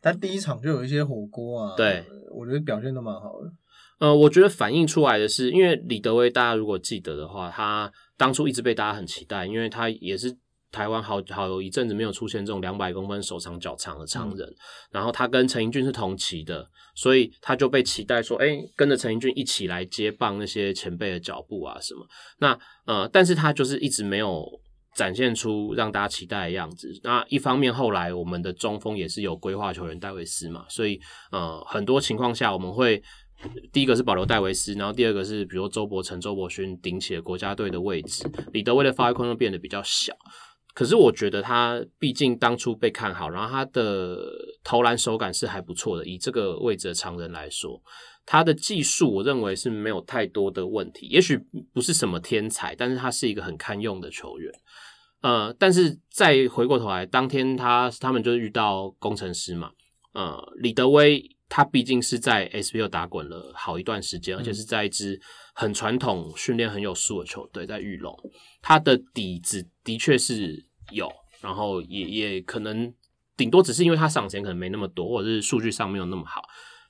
[0.00, 3.52] 他第一场就有一些火锅啊，对，我觉得表现都蛮好的。
[3.98, 10.34] 呃，我觉得反映出来的是，因为李德威，大家如果记得的话，他当初一直被大家很期待，因为他也是
[10.72, 14.48] 台湾好好有一阵子没有出现这种两百公分手长脚长的常人，
[14.90, 22.06] 然后他跟陈英俊是同期的，所以他就被期待说，哎，跟着陈英俊一起来接棒那些前辈的脚步啊什么。
[22.38, 24.46] 那呃，但是他就是一直没有
[24.94, 26.88] 展现出让大家期待的样子。
[27.02, 31.00] 那一方面，后来我们的中锋也是有规划球员戴维斯嘛，所以
[31.32, 33.02] 呃，很多情况下我们会。
[33.72, 40.14] 第一个是保留戴维斯，然后第二个是比如周伯成、周伯勋顶起了国家队的位置，李德威的发挥空间变得比较小。
[40.74, 44.18] 可是我觉得他毕竟当初被看好，然后他的
[44.62, 46.06] 投篮手感是还不错的。
[46.06, 47.80] 以这个位置的常人来说，
[48.24, 51.06] 他的技术我认为是没有太多的问题。
[51.08, 51.38] 也许
[51.72, 54.52] 不是什么天才，但是他是一个很堪用的球员。
[55.22, 59.70] 呃，但是再回过头来，当天他他们就遇到工程师嘛，
[60.14, 61.36] 呃，李德威。
[61.50, 65.20] 他毕竟是在 SBL 打滚了好一段时间，而且是在一支
[65.52, 68.16] 很传统、训练很有素的球队，在玉龙，
[68.62, 71.10] 他的底子的确是有，
[71.40, 72.94] 然后也也可能
[73.36, 76.40] 顶多只是因为他赏钱可能没那么多，或者是数据上没有那么好，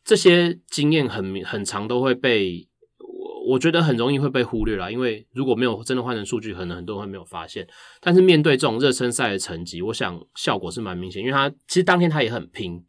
[0.04, 2.68] 这些经验很很长都会被
[2.98, 7.66] 我我觉得很容易会被忽略了，因为如果没有真的换成数据，可能很多人会没有发现。
[7.98, 12.84] 但是面对这种热身赛的成绩，我想效果是蛮明显，因为他其实当天他也很拼。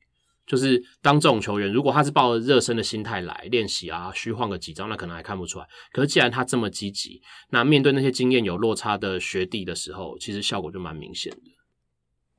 [0.52, 5.66] 就是当这种球员，如果他是抱着热身的心态来练习啊，虚晃个几招，那可能还看不出来。
[5.94, 11.52] 可是既然他这么积极，那面对那些经验有落差的学弟的时候，其实效果就蛮明显的。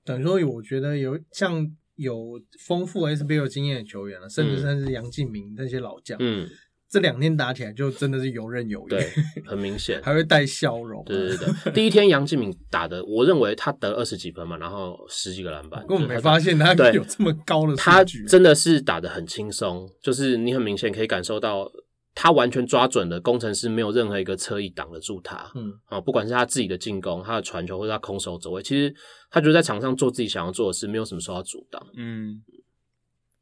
[0.05, 6.47] 等于说，我觉得有像有丰富 SBL 经验的球员了，甚至甚至杨敬明那些老将，嗯。
[6.93, 9.11] 这两天打起来就真的是游刃有余，对，
[9.47, 11.03] 很明显， 还会带笑容。
[11.07, 21.73] 对对对，第一天杨敬敏打的，我认为他得二十几分嘛，然后十几个篮板，根本没发现他有这么高的他真的是打的很轻松，就是你很明显可以感受到
[22.15, 25.51] 他完全抓准了工程师没有任何一个侧翼挡得住他。
[25.55, 28.95] 嗯，啊，不管是他自己的进攻、他的传球或者他空手走位，其实
[29.31, 31.83] 他就在场上做自己想要做的事，没有什么受到阻挡。
[31.97, 32.43] 嗯，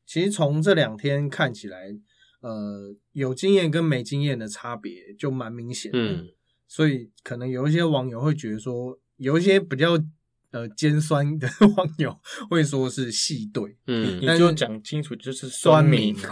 [0.06, 1.96] 其实从这两天看起来。
[2.40, 5.98] 呃，有经验跟没经验的差别就蛮明显的，
[6.66, 9.98] 所以可能有一些网友会觉得说，有一些比较
[10.52, 12.16] 呃尖酸的 网友
[12.48, 16.14] 会说是系队，嗯，你就讲清楚就是酸民，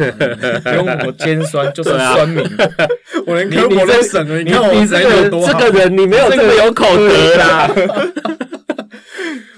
[0.64, 2.42] 不用我尖酸就是酸民，
[3.26, 4.86] 我连科普都省了，你看我
[5.46, 7.68] 这个人你没有这么有口德啦。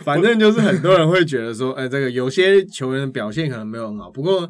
[0.05, 4.11] 反正就是很多人会觉得说，哎，这个有些球员的表现可能没有很好。
[4.11, 4.49] 不过，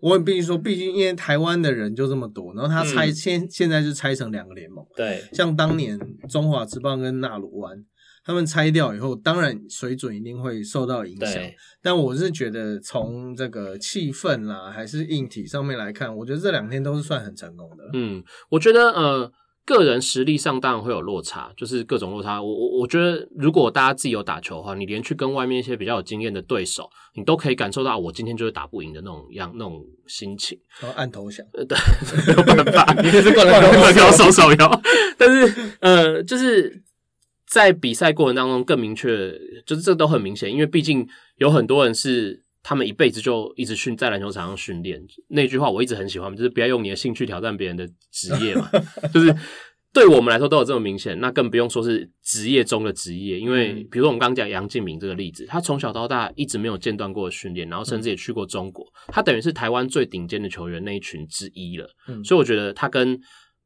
[0.00, 4.84] 我必须说，毕竟因为台湾的人就这么多，然后他拆现现在是拆成两个联盟。
[4.96, 7.84] 对，像当年中华职棒跟纳鲁湾，
[8.24, 11.42] 他们拆掉以后，当然水准一定会受到影响。
[11.82, 17.84] 但我是觉得从这个气氛啦，还是硬体上面来看，我觉得这两天都是算很成功的。
[17.92, 19.32] 嗯，我觉得呃。
[19.68, 22.40] 个人实力上当然会有落差，就是各种落差。
[22.40, 30.58] 我我我觉得，如果大家自己有打球的话，你连去跟外面一些比较有经验的对手，你都可以感受到我今天就是打不赢的那种样那种心情。
[30.80, 31.76] 然后按投降，对，
[32.26, 33.60] 没有办法， 你是灌篮
[33.94, 34.82] 高手手摇。
[35.18, 36.82] 但是呃，就是
[37.46, 39.30] 在比赛过程当中更明确，
[39.66, 42.42] 就是这都很明显，因为毕竟有很多人是。
[42.68, 48.68] 他们一辈子就一直训在篮球场上训练，那句话我一直很喜欢，就是不要用你的兴趣挑战别人的职业嘛。
[49.10, 49.34] 就是
[49.90, 53.40] 对我们来说都有这么明显，那更不用说是职业中的职业。
[53.40, 61.88] 因为比如说我们刚刚讲杨敬明这个例子，他从小到大一直没有间断过训练，然后甚至也去过中国，他等于是台湾最顶尖的球员那一群之一了。
[62.22, 63.18] 所以我觉得他跟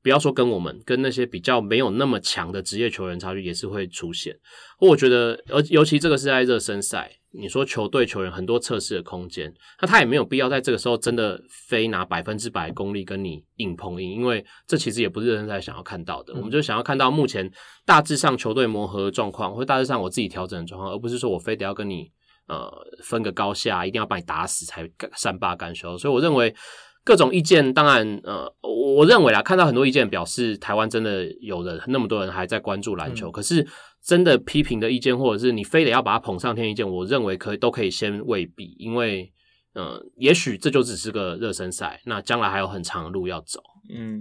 [0.03, 4.37] 不要说跟我们，跟那些比较没有那么强的职业球员差距也是会出现。
[4.81, 7.11] 我觉得，而尤其这个是在热身赛。
[7.35, 16.35] 你说球队球员很多测试的空间，那他也没有必要在这个时候真的非拿百分之百功力跟你硬碰硬，因为这其实也不是热身赛想要看到的。
[16.35, 17.51] 我们就想要看到目前
[17.87, 22.13] 大致上球队磨合的状况，或大致上我自己调整的状况，而不是说我非得要跟你
[22.49, 22.71] 呃
[23.03, 24.87] 分个高下，一定要把你打死才
[25.17, 25.97] 善罢甘休。
[25.97, 26.55] 所以我认为
[27.05, 33.67] 各种意见，当然呃，我认为啦，看到很多意见表示台湾真的有人那么多人还在关注篮球，可是。
[34.05, 39.33] 真的批评的意见，或者是你非得要把它捧上天意见，我认为可以都可以先未必，因为
[39.77, 43.63] 嗯，也许这就只是个热身赛，那将来还有很长的路要走。
[43.95, 44.21] 嗯，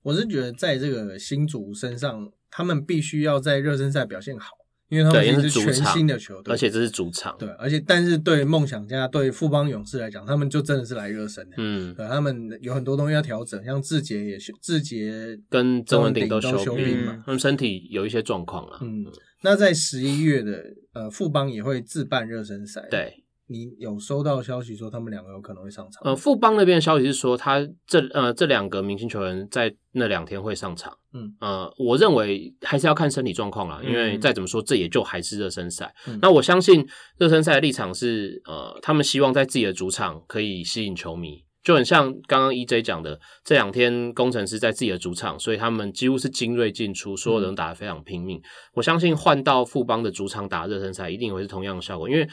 [0.00, 4.56] 我是觉得在这个新主身上，他们必须要在热身赛表现好。
[4.88, 7.36] 因为他们是全新的球队，而且这是主场。
[7.38, 11.56] 对，而且但是对梦想家、对富邦勇士来讲，他们就真的是来热身的。
[11.58, 18.78] 嗯，对，他们有很多东西要调整，像志杰也志杰跟曾文鼎都休兵嘛，他们身体有一些状况了。
[18.80, 19.04] 嗯，
[19.42, 20.64] 那在十一月的
[20.94, 22.86] 呃富邦也会自办热身赛。
[22.90, 26.02] 对，你有收到消息说他们两个有可能会上场？
[26.04, 30.92] 呃，富邦那边的消息是说，他这呃这两个明星球员在那两天会上场。
[31.14, 35.90] 嗯，呃，我认为还是要看身体状况啦，因为再怎么说，这也就还是热身赛。
[36.20, 36.86] 那我相信
[37.16, 48.38] 热身赛的立场是，呃，他们希望在自己的主场可以吸引球迷，就很像刚刚 EJ 讲的，这两天工程师在自己的主场，所以他们几乎是精锐进出，所有人打得非常拼命。
[48.74, 52.28] 我相信换到富邦的主场打热身赛，一定会是同样的效果，因为。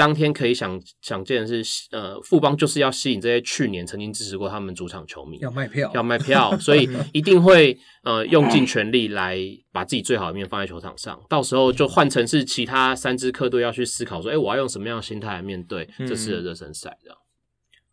[0.00, 9.36] 当天可以想想见的是，呃，富邦就是要吸引这些去年曾经支持过他们主场球迷，要卖票，要卖票， 所以一定会呃用尽全力来
[9.70, 11.20] 把自己最好的面放在球场上。
[11.28, 16.96] 到时候就换成是其他三支客队要去思考说，哎，我要用什么样的心态来面对这次的热身赛？
[17.02, 17.18] 这样。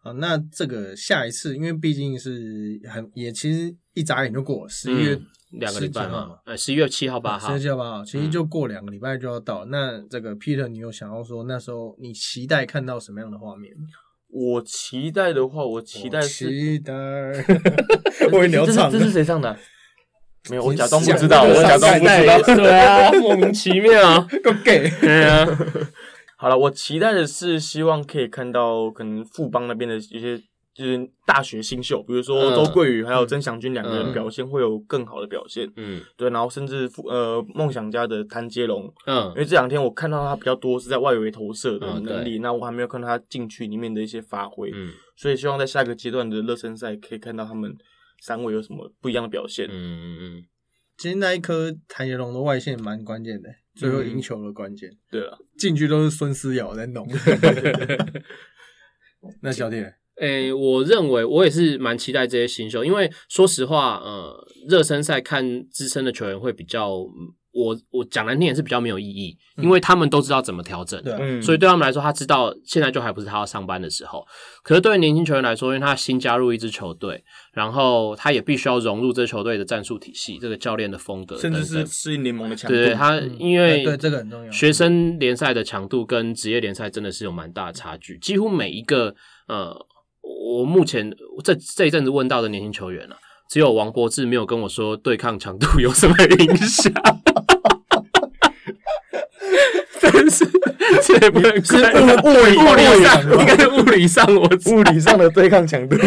[0.01, 5.19] 好，那这个下一次，因为毕竟是很也其实一眨眼就过十一月。
[5.51, 9.63] 两个礼拜嘛，呃，十一月七号、八号，十一月七号、八号，其实就过两个礼拜就要到。
[9.65, 13.73] 那这个 Peter，你有想要说那时候你期待看到什么样的画面？
[14.29, 16.93] 我期待的话，我期待是期待。
[18.33, 19.57] 我你要唱，这是谁唱的？
[20.51, 22.55] 没有，我假装不知道，我假装不知道。
[22.55, 24.91] 对啊，莫名其妙， 够 gay。
[24.99, 25.47] 对啊，
[26.37, 30.37] 好了，我期待的是希望可以看到可能富邦那边的一些。
[30.77, 47.75] 就是大学新秀，比如说周桂宇还有曾祥军两个人表现会有更好的表现，嗯，对，然后甚至呃梦想家的谭杰龙，嗯，因为这两天我看到他比较多是在外围投射的能力，那我还没有看到他禁区里面的一些发挥，嗯，所以希望在下一个阶段的热身赛可以看到他们
[48.21, 50.43] 三位有什么不一样的表现，嗯嗯嗯，
[50.95, 57.07] 其实那一颗谭杰龙的外线蛮关键的，最后赢球的关键，对了，禁区都是孙思尧在弄，
[59.41, 59.95] 那小铁。
[60.19, 64.35] 诶，我认为我也是蛮期待这些新秀，因为说实话，呃，
[64.67, 74.25] 热身赛看资深的球员会比较，我我讲难听也是比较没有意义，因为他们都知道怎么调整，对，所以对他们来说，他知道现在就还不是他要上班的时候。
[74.63, 82.75] 可是对于年轻球员来说，因为他新加入一支球队，然后他也必须要融入这球队的战术体系，这个教练的风格，甚至是适应联盟的强度。
[82.75, 89.13] 对他，因为对这个很重要，学生联赛的强度跟职业联赛真的是有蛮大的差距，几乎每一个
[89.47, 89.85] 呃。
[90.27, 93.17] 我目前这这一阵子问到的年轻球员啊，
[93.49, 96.91] 只有王柏志没有跟我说对抗强度有什么影响。
[100.01, 100.45] 但是
[101.19, 105.97] 这不能是物理物理上，应该是物理上，我物理上的对抗强度。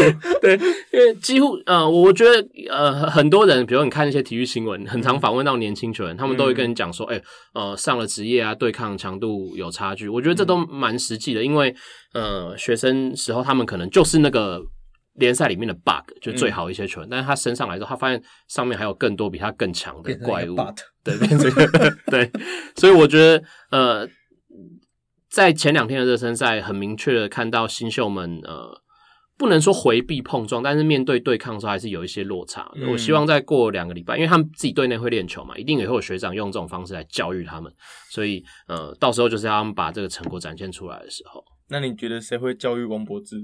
[0.40, 0.58] 对，
[0.92, 7.20] 因为几乎呃，我觉得呃，很多人，比如你看一些体育新闻，很常访问到年轻球员，他们都会跟你讲说，哎，
[7.54, 10.08] 呃，上了职业啊，对抗强度有差距。
[10.08, 11.74] 我觉得这都蛮实际的，因为
[12.14, 14.60] 呃，学生时候他们可能就是那个。
[15.14, 20.56] 联赛里面的 bug 就最好一些球员，但是他升上来之后，他发现上面还有更多比他更强的怪物，
[21.04, 21.50] 对，变成
[22.06, 22.30] 对，
[22.76, 24.08] 所以我觉得呃，
[25.30, 28.82] 在前两天的热身赛，很明确的看到新秀们呃，
[29.38, 32.70] 不能说回避碰撞，但是面对对抗的时候还是有一些落差。
[32.90, 37.72] 我希望再过两个礼拜，因为他们自己队内会练球嘛，一定也会有学长用这种方式来教育他们，
[38.10, 41.42] 所以呃，到时候就是他们把这个成果展现出来的时候。
[41.70, 43.36] 那你觉得谁会教育王柏芝？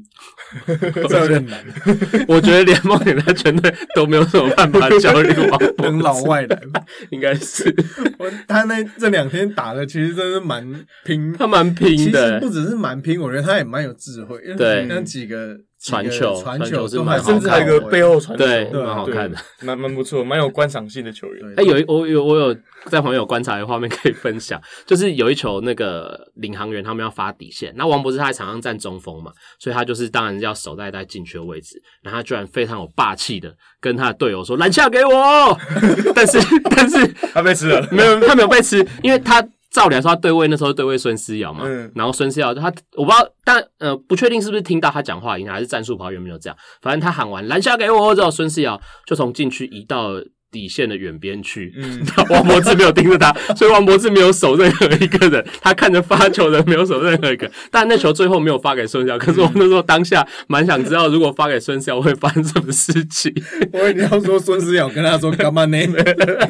[1.08, 1.64] 这有点难。
[2.28, 6.62] 我觉得联盟里的全队都没有什么办法教育王柏等 老外来，
[7.10, 7.74] 应该是。
[8.18, 10.64] 我他那这两天打的其实真是蛮
[11.04, 12.40] 拼，他蛮拼的。
[12.40, 14.38] 不只是蛮拼，我觉得他也蛮有智慧。
[14.56, 15.56] 对，那几个。
[15.86, 21.54] 传球，传球是蛮，甚至还有个背后传球，对，蛮好看的，蛮蛮不错，蛮有观赏性的球员。
[21.56, 22.54] 哎，有一我有我有
[22.86, 35.58] 在旁边有观察的画面可以分享，就是有一球那个领航员他们要发底线，那王博士他在场上站中锋嘛，所以他就是当然要守在在禁区的位置，然后他居然非常有霸气的跟他的队友说篮下给我，
[36.14, 36.38] 但是
[36.70, 39.46] 但是他被吃了，没有他没有被吃，因为他。
[39.76, 46.56] 照理来说，他对位那时候对位孙思尧嘛，然后孙思尧他我不知道，但呃不确定是不是听到他讲话，还是战术跑有没有这样。
[46.80, 50.12] 反正他喊完篮下给我之后，孙思尧就从禁区移到
[50.50, 51.74] 底线的远边去。
[51.76, 57.50] 嗯，王柏志没有盯着他，所以王柏志没有守任何一个人，他看着发球的没有守任何一个。
[57.70, 63.30] 但那球最后没有发给孙思尧，可是我那时候当下蛮想知道，如果发给孙思尧会发生什么事情。
[63.74, 65.76] 我一定要说孙思尧跟他说干嘛呢？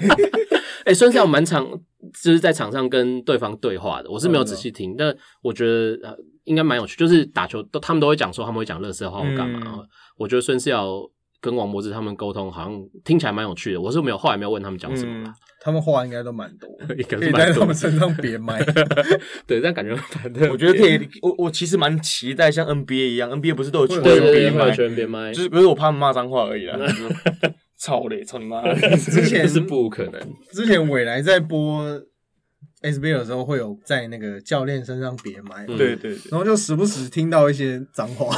[0.87, 1.67] 哎，孙思尧满场。
[2.23, 6.97] 就是在场上跟对方对话的，我是没有仔细听，但我觉得呃应该蛮有趣。
[6.97, 9.85] 就是打球都他们都会讲说他们会讲乐色话或干嘛。
[10.17, 11.01] 我觉得孙思尧
[11.41, 13.81] 跟王柏芝他们沟通好像听起来蛮有趣的。
[13.81, 18.65] 我是没有后来没有问他们讲什么，他们话应该都蛮多， 可以在他们身上别麦。
[19.47, 19.93] 对，但感觉
[20.51, 21.09] 我觉得可以。
[21.21, 26.79] 我我其实蛮期待像 NBA 一样，NBA 不是都有球员别麦，就是不是我怕他们骂脏话而已啦。
[27.77, 28.63] 操嘞，操你妈！
[28.97, 30.35] 之前是不可能。
[30.53, 32.03] 之前未来在播。
[32.83, 38.37] SBL 的时候会有在那个教练身上别麦，对对，然后就时不时听到一些脏话，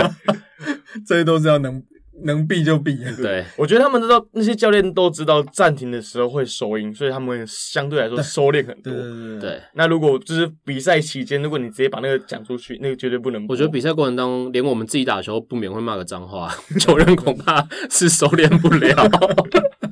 [1.06, 1.82] 这些都是要能。
[2.24, 2.96] 能避就避。
[3.16, 8.92] 对，我觉得他们知道那些教练都知道暂停的时候会收音，所以他们相对来说收敛很多。
[8.92, 9.62] 对对对。
[9.74, 13.46] 那如果就是比赛期间，如果你直接把那个讲出去，那个绝对不能。
[13.48, 18.96] 我觉得比赛过程当中，连我们自己打球不免会骂个脏话， 球员恐怕是收敛不了。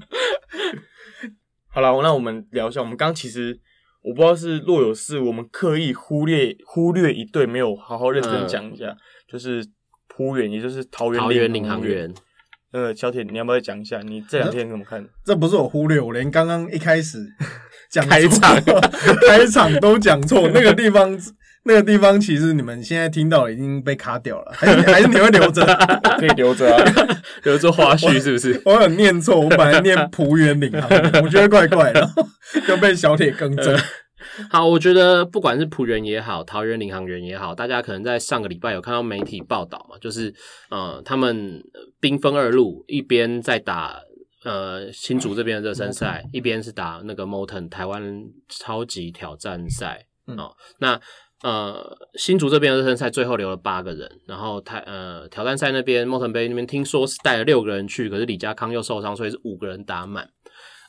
[1.69, 3.59] 好了，那我们聊一下，我们刚其实
[4.03, 8.97] 我不知道是若有事，我们刻意忽略忽略一队，没有好好认真讲一下，
[9.29, 9.65] 就是。
[10.17, 12.13] 浦远，也就是桃园桃园领航员。
[12.73, 15.03] 呃，小铁，你要不要讲一下你这两天怎么看？
[15.25, 17.19] 这不是我忽略，我连刚刚一开始
[17.91, 18.55] 讲开场
[19.29, 20.51] 开场都讲错。
[20.53, 21.19] 那个地方，
[21.65, 25.65] 那个地方，其实你们现在听到已经被卡掉了，还是还是你会留着？
[26.19, 26.85] 可以留着啊，
[27.45, 28.61] 留着花絮是不是？
[28.65, 30.91] 我有念错，我本来念浦原领航，
[31.23, 32.07] 我觉得怪怪的，
[32.67, 33.79] 就被小铁更正。
[34.51, 40.35] 好，我觉得不管是浦原也好，桃园领航员也好，大家可能在上个礼拜有看到媒体报道嘛，就是
[40.71, 41.63] 呃，他们
[42.01, 43.99] 兵分二路，一边在打
[44.45, 50.55] 呃新竹这边的热身赛，一边是打那个 Moton 台湾超级挑战赛哦。
[50.81, 51.01] 那
[51.43, 60.29] 呃新竹这边的热身赛最后留了八个人，然后台呃挑战赛那边 Moton 杯那边听说是带了六个人去，可是李家康又受伤，所以是五个人打满。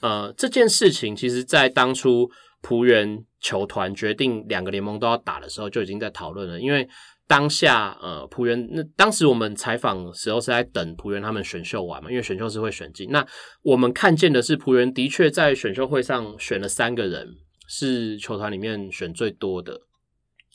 [0.01, 2.29] 呃，这件事情其实在当初。
[2.59, 6.59] 浦原球团决定两个联盟都要打的时候，就已经在讨论了。
[6.59, 6.85] 因为
[7.27, 13.09] 当下，呃，浦原那当时我们采访时候是在等浦原他们选秀完嘛，因为选秀是会选进。
[13.09, 13.25] 那
[13.63, 17.25] 我们看见的是浦原的确在选秀会上选了三个人，
[17.69, 19.79] 是球团里面选最多的。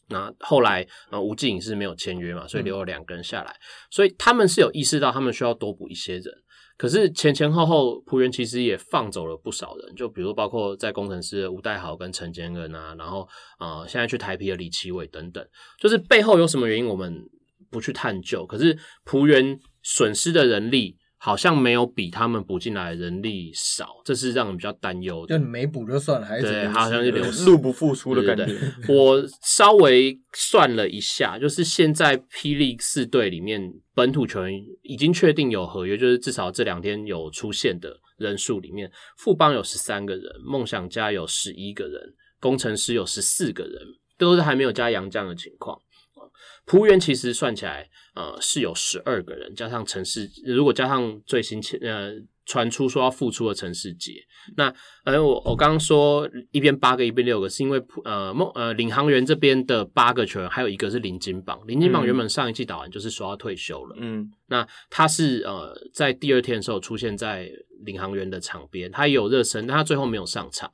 [0.09, 3.57] 那后来，呃，吴继颖是没有签约嘛，所以留了两个人下来。
[3.90, 6.41] 所以他们是有意识到他们需要多补一些人。
[6.83, 15.47] 可是前前后后，浦原其实也放走了不少人，就比如包括在工程师吴代豪跟陈坚恩啊，然后啊，现在去台皮的李奇伟等等，
[15.78, 17.22] 就是背后有什么原因，我们
[17.70, 18.45] 不去探究。
[18.45, 20.97] 可是浦原损失的人力。
[21.25, 25.39] 好像没有比他们补进来的人力少，这是让人比较担忧的。
[25.39, 28.53] 就你没补就算了，还是对，好像就流 入不敷出的感觉。
[28.89, 34.53] 我稍微算了一下，就是现在霹雳四队里面本土球员
[34.83, 43.81] 已经确定有合约，就是至少这两天有出现的人数里面，富邦有十三个人，梦想家有十一个人，工程师有十四个人，
[44.18, 45.79] 都是还没有加杨将的情况。
[46.64, 52.13] 浦原其实算起来，呃，是有十二个人，加上城市，如果加上最新前呃
[52.45, 54.13] 传出说要复出的城市节，
[54.57, 67.51] 那呃我我刚刚说一边八个一边六个，是因为呃梦呃领航员这边的八个球员，还有一个是林金榜，林金榜原本上一季打完就是说要退休了，嗯，那他是呃在第二天的时候出现在
[67.81, 70.71] 领航员的场边，他也有热身，但他最后没有上场。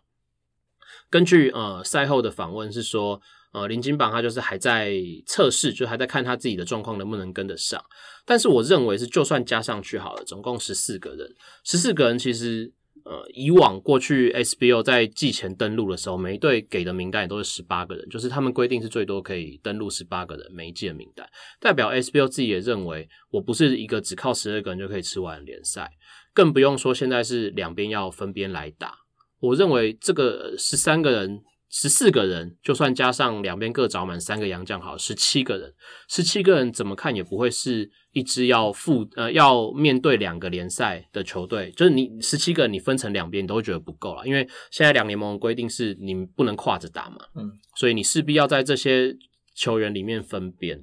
[1.08, 3.20] 根据呃赛后的访问是说。
[3.50, 4.92] 呃，林金榜他就是还在
[5.26, 7.82] 测试，就还在看他自己的状况能不能跟得上。
[8.26, 11.34] 但是我认为是，就算加上去好了，总共十四个人，
[11.64, 12.70] 十四个人其实，
[13.06, 21.26] 呃，以往过去 SBO 在季前登录的时候，每一队给的名单也都是十八个人，就是他们规定是最多可以登录十八个人每一季的名单，
[21.58, 25.90] 代表 SBO 自己也认为，我不是一个只靠十二个人就可以吃完联赛，
[26.34, 28.94] 更不用说现在是两边要分边来打。
[29.40, 31.40] 我认为这个十三个人。
[31.70, 35.74] 十四个人，就算加上两边各找满三个洋将，好，十七个人，
[36.08, 41.70] 十七个人怎么看也不会是一支要负呃要面对两个联赛的球队。
[41.72, 49.14] 就是你十七个人，你分成两边，你都会觉得不够了，因为现在两联盟规定是你不能跨着打嘛，嗯，所以你势必要在这些
[49.54, 50.80] 球员里面分边。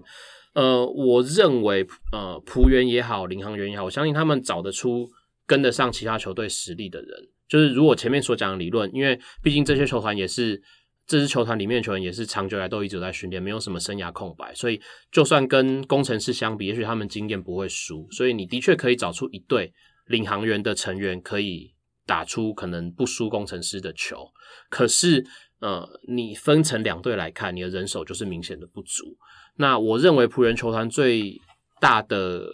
[0.53, 5.09] 呃，我认为呃浦原也好，领航员也好，我相信他们找得出
[5.47, 7.27] 跟得上其他球队实力的人。
[7.47, 10.61] 就是如果前面所讲的理论，因为毕竟这些球团也是
[11.05, 14.81] 这支球团里面球员，也是长久来都一直在训练，没有什么生涯空白，所以
[15.11, 19.71] 就算跟工程师相比，也许他们经验不会输，所以你的确可以找出一队
[20.07, 21.73] 领航员的成员可以
[22.05, 24.27] 打出可能不输工程师的球。
[24.69, 25.25] 可是，
[25.59, 29.17] 呃，你分成两队来看，你的人手就是明显的不足。
[29.57, 31.39] 那我认为仆人球团最。
[31.81, 32.47] 大的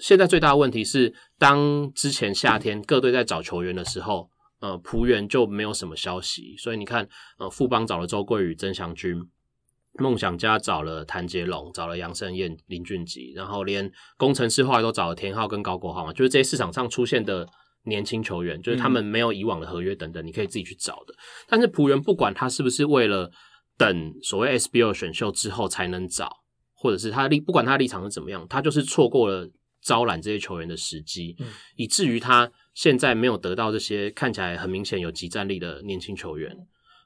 [0.00, 4.29] 现在最大的问题是，当之前夏天各队在找球员的时候，
[4.60, 6.56] 呃，浦原就没有什么消息。
[6.56, 7.08] 所以你看，
[7.38, 9.16] 呃，富邦找了周桂宇、曾祥军，
[9.94, 17.48] 梦想家找了谭杰龙，找了杨胜燕、林俊杰，然后连工程师后来都找了田浩跟高国豪嘛，就是这些市场上出现的
[17.84, 21.14] 年轻球员，就是他们没有以往的合约等等，你可以自己去找的。
[21.48, 23.30] 但是浦原不管他是不是为了
[23.76, 26.38] 等所谓 SBO 选秀之后才能找。
[26.82, 29.46] 或者是他立不管他立场是怎么样，他就是错过了
[29.82, 31.36] 招揽这些球员的时机，
[31.76, 32.50] 以至于他
[32.82, 36.50] 现在没有得到这些看起来很明显有集战力的年轻球员。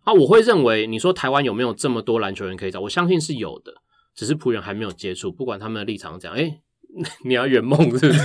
[0.04, 2.78] 啊，我会认为你说台湾有没有这么多篮球人可以找？
[2.78, 3.72] 我相信是有的，
[4.14, 5.32] 只是仆人还没有接触。
[5.32, 6.58] 不管他们的立场讲，哎，
[7.24, 8.22] 你要圆梦是不是？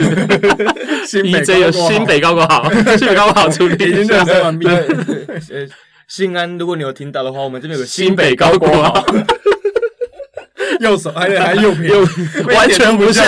[1.08, 4.68] 新北有新北高国好，新北高国好处理已经热身完毕。
[6.08, 9.04] 新安，如果你有听到的话，我们这边有新北高国好，
[10.82, 11.95] 右手还还右撇，
[12.54, 13.26] 完全不像。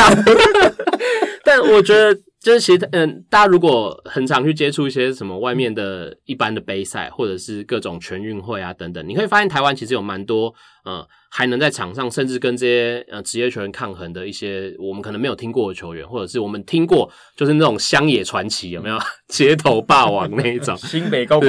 [1.44, 2.16] 但我觉得。
[2.42, 10.52] 就是其实，嗯，大家如果很常去接触一些什么外面的一般的杯赛，或者是各种全运会啊等等，你会发现台湾其实有蛮多，
[10.84, 20.76] 呃，还能在场上甚至跟这些呃职业球员抗衡的一些我们可能没有听过的球员，或者是我们听过就是那种乡野传奇，有没有街头霸王那一种？
[20.82, 21.48] 新北高国，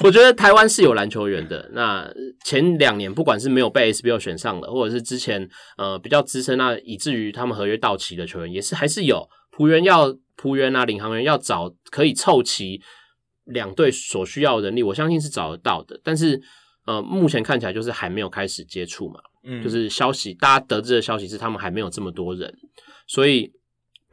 [0.00, 1.70] 我觉得台湾是有篮球员的。
[1.72, 2.06] 那
[2.44, 5.48] 前两年不管是没有被 SBL 选上的，或者是之前
[5.78, 9.26] 呃比较资深那以至于他们合约到期的球员，也是还是有。
[9.56, 12.80] 仆员要浦原啊，领航员要找可以凑齐
[13.44, 16.00] 两队所需要的人力，我相信是找得到的。
[16.02, 16.40] 但是，
[16.86, 22.52] 呃，目前看起来就是还没有开始接触嘛，嗯，就是消息大家得知的消息是他们还没有这么多人，
[23.06, 23.52] 所以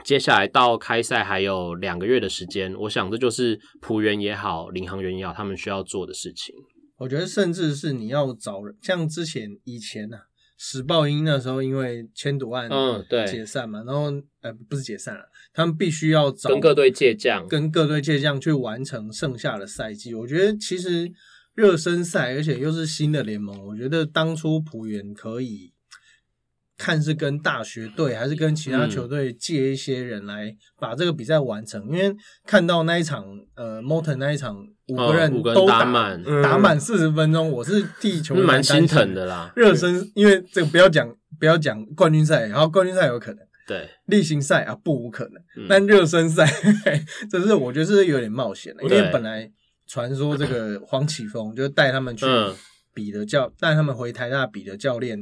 [0.04, 6.54] 接下来到开赛还有两个月的时间，我想这就是浦原也好，领航员也好，他们需要做的事情。
[6.98, 10.18] 我觉得甚至是你要找人，像之前以前呢。
[10.60, 15.22] 时报英那时候因为签赌案，嗯，对，解散嘛，然后呃不是解散了，
[15.54, 20.14] 他们必须要找跟各队借将，跟各队借将去完成剩下的赛季。
[20.14, 21.10] 我觉得其实
[21.56, 25.74] 热身赛，而且又是新的联盟，我觉得当初浦原可以。
[26.82, 39.52] 看是跟大学队还是跟其他球队借一些人来把这个比赛完成，因为看到那一场呃 m o t o n 那一场五个人都打满打满四十分钟，我是替球员蛮心疼的啦。
[39.56, 41.10] 热身，因为这个不要讲
[41.40, 43.90] 不要讲冠军赛，然后冠军赛有可能，对。
[44.06, 46.46] 例行赛啊不无可能，但热身赛
[47.30, 49.50] 这是我觉得是有点冒险的，因为本来
[49.88, 52.26] 传说这个黄启峰就是带他们去
[52.94, 55.20] 比的教带他们回台大比的教练。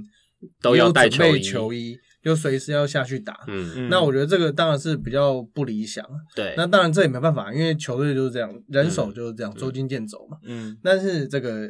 [0.62, 3.40] 都要带球衣，就随时要下去打。
[3.48, 6.06] 嗯，那我觉得这个当然是比较不理想。
[6.36, 10.38] 对，那当然这也没办法，因为球队就是这样，人手就是这样，捉襟见肘嘛。
[10.46, 11.70] 嗯，但是这个。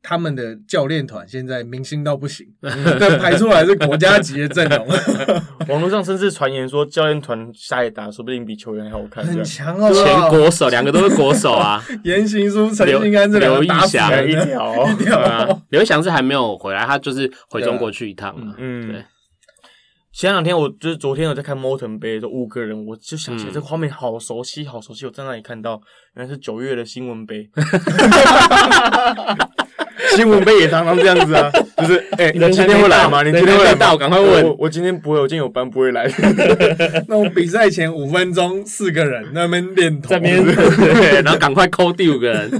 [0.00, 4.86] 他们的教练团现在明星到不行， 但排出来是国家级的阵容。
[5.68, 9.92] 网络上甚至传言说，教练团下一打说不定比球员还好看，很强哦。
[9.92, 11.84] 前国手，两个都是国手啊。
[12.04, 15.57] 言行书、陈信安这两个打死一条一条啊。
[15.70, 18.54] 刘翔是还没有回来，他就是回中国去一趟了。
[18.58, 19.04] 嗯，对。
[20.10, 25.06] 前两天我就是昨天我在看 Moton 杯，就五个人，我就想起来这个画面好熟悉，好熟悉。
[25.06, 25.80] 我在那里看到，
[26.16, 27.48] 原来是九月的新闻杯。
[30.16, 33.22] 新闻杯也常常这样子啊， 就是哎，你今天会来吗？
[33.22, 33.96] 你今天会到？
[33.96, 34.56] 赶快问。
[34.58, 36.10] 我今天不会，我今天有班不会来。
[37.06, 42.50] 那我比赛前五分钟四个人那边练，在边对，然后赶快扣第五个人，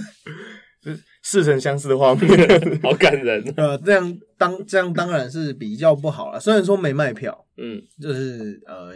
[1.31, 2.27] 似曾相识的画面，
[2.83, 3.43] 好感人。
[3.57, 6.41] 呃，这样当这样当然是比较不好了。
[6.41, 8.95] 虽然说没卖票，嗯，就是呃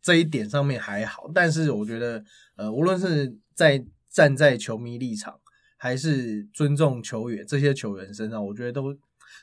[0.00, 2.22] 这一点上面还好，但是我觉得
[2.56, 5.34] 呃，无论是在站在球迷立场。
[5.76, 8.84] 还是尊重球员，这些球员身上，我觉得都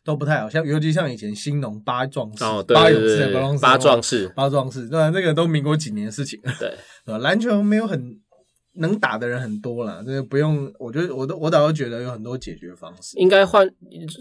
[0.04, 3.32] 都不太好，像尤其像以前兴农八壮士、八勇士、
[3.62, 5.12] 八壮士、八壮士，对吧？
[5.14, 6.76] 那个都民国几年的事情了，对，
[7.06, 7.20] 吧？
[7.20, 8.20] 篮球没有很
[8.74, 13.18] 能打的人很多了，这个不用，我觉得我都我倒是觉得有很多解决方式。
[13.18, 13.70] 应该换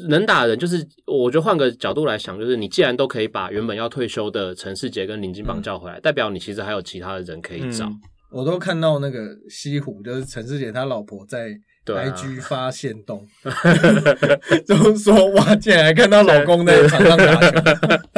[0.08, 7.90] 能打的人，就是我觉得换个角度来想，就是你既然都可以把原本要退休的陈世杰跟林金榜叫回来，代表你其实还有其他的人可以找。
[8.30, 11.58] 我都看到那个西湖，就是陈世杰他老婆在。
[11.86, 13.26] IG 发现动，
[14.64, 17.48] 就说哇，竟然看到老公在场上打球。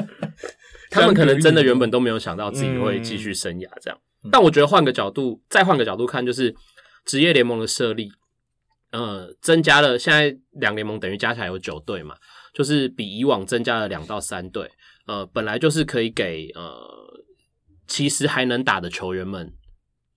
[0.90, 3.98] 他们可能真的原本都没有想到自己会继续生涯这样。
[4.30, 6.54] 但我觉得换个角度，再换个角度看，就是
[7.04, 8.10] 职业联盟的设立，
[8.92, 12.14] 呃，增加了现在两联盟等于加起来有九队嘛，
[12.54, 14.70] 就是比以往增加了两到三队。
[15.06, 16.72] 呃，本来就是可以给呃，
[17.88, 19.52] 其实还能打的球员们。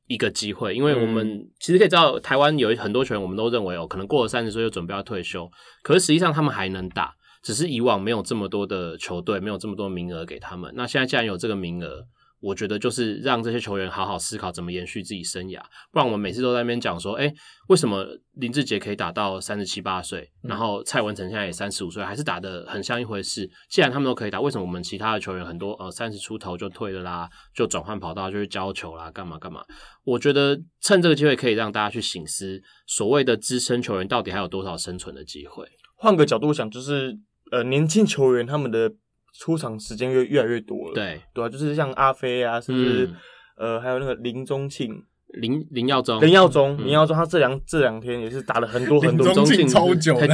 [0.08, 5.50] 一个机会，因为我们其实可以知道，台湾有很多球员，我们都认为哦，可能过了三十岁就准备要退休，
[5.82, 10.72] 可是实际上他们还能打，只是以往没有这么多的球队，没有这么多名额给他们。
[10.76, 12.06] 那现在既然有这个名额。
[12.46, 15.60] 我觉得就是让这些球员好好思考怎么延续自己生涯，
[15.92, 17.34] 不然我们每次都在那边讲说，哎，
[17.70, 23.50] 为什么林志杰可以打到三十七八岁，然后蔡文成现在也三十五岁，还是打的很像一回事？
[23.68, 29.64] 既然他们都可以打，为什么我们其他的球员很多呃三十出头就退了啦，就转换跑道就去教球啦，干嘛干嘛？
[30.04, 35.66] 我觉得趁这个机会可以让大家去醒思，所谓的资深球员到底还有多少生存的机会？
[35.96, 37.18] 换个角度想，就是
[37.52, 38.94] 呃年轻球员他们的。
[39.38, 43.10] 出场时间越越来越多了，对对啊，就是像阿飞啊，甚至
[43.58, 50.28] 呃，还有那个林宗庆，林林耀宗，林耀宗，林耀宗，他这两这两天也是打了很多很多中进超久的。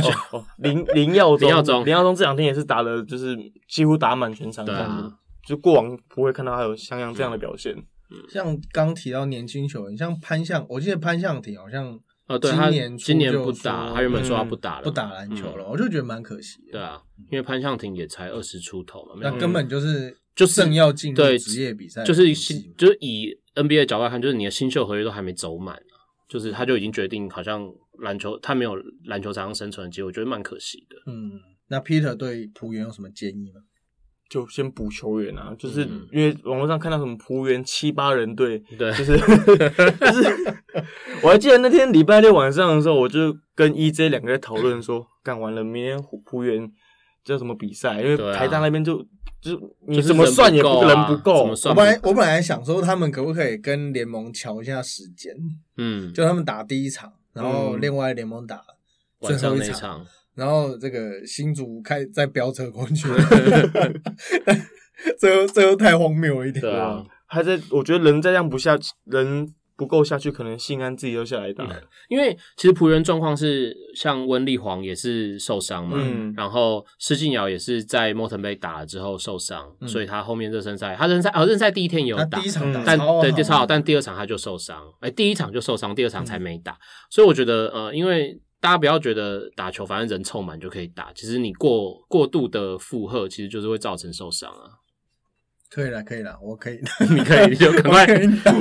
[0.58, 3.36] 林林耀宗，林耀宗，林耀宗这两天也是打了，就是
[3.68, 4.64] 几乎打满全场。
[4.64, 5.12] 对啊，
[5.48, 7.76] 就过往不会看到他有像样这样的表现。
[8.30, 12.00] 像刚提到年轻球员，像潘向，我记得潘向挺好像。
[12.32, 16.60] 哦，对他今年不打，他原本说他不打了，不打篮球了，我就觉得蛮可惜。
[16.72, 17.02] 对啊，
[17.32, 25.78] 因为潘向廷也才二十出头嘛，那根本就是就正要进入职业比赛，就是新就是以 NBA 角度来看，就是你的新秀合约都还没走满，
[26.30, 27.68] 就是他就已经决定好像
[28.00, 28.76] 篮球他没有
[29.06, 30.96] 篮球场上生存的机会，我觉得蛮可惜的。
[31.08, 33.62] 嗯，那 Peter 对浦原有什么建议吗？
[34.32, 39.26] 就先补球员啊，就是因为网络上看到什么浦原七八人队，对，就是就
[40.14, 40.56] 是，
[41.22, 46.72] 我还记得那天礼拜六晚上的时候，我就跟 EJ 两个在讨论说，干完了明天浦原
[47.26, 48.02] 叫什么比赛？
[48.02, 49.06] 因为台大那边就
[49.42, 51.54] 就你怎么算也不人不够。
[51.66, 55.36] 我本来我本来想说，他们可不可以跟联盟调一下时间？
[55.76, 58.62] 嗯，就他们打第一场，然后另外联盟打
[59.20, 60.06] 最后一场。
[60.34, 63.08] 然后这个新竹开在飙车过去，
[65.20, 66.62] 这又这又太荒谬了一点。
[66.62, 71.68] 对啊，还在我觉得人再这样不下人不够下去，可能信安自己又下来打。
[72.08, 75.98] 因为其实仆人状况是像温丽煌也是受伤嘛，
[76.38, 86.78] 然后施晋尧也是在莫腾杯打了之后受伤，所以他后面热身赛他热身赛哦热身赛第一天有打，第一场打但对超好，但第二场他就受伤，哎第一场就受伤，第二场才没打，
[87.10, 88.40] 所以我觉得呃因为。
[88.62, 94.78] 大家不要觉得打球反正人凑满就可以打，其实你过过度的负荷，其实就是会造成受伤啊。
[95.74, 98.06] 可以了，可以了，我可以， 你可以你就赶快。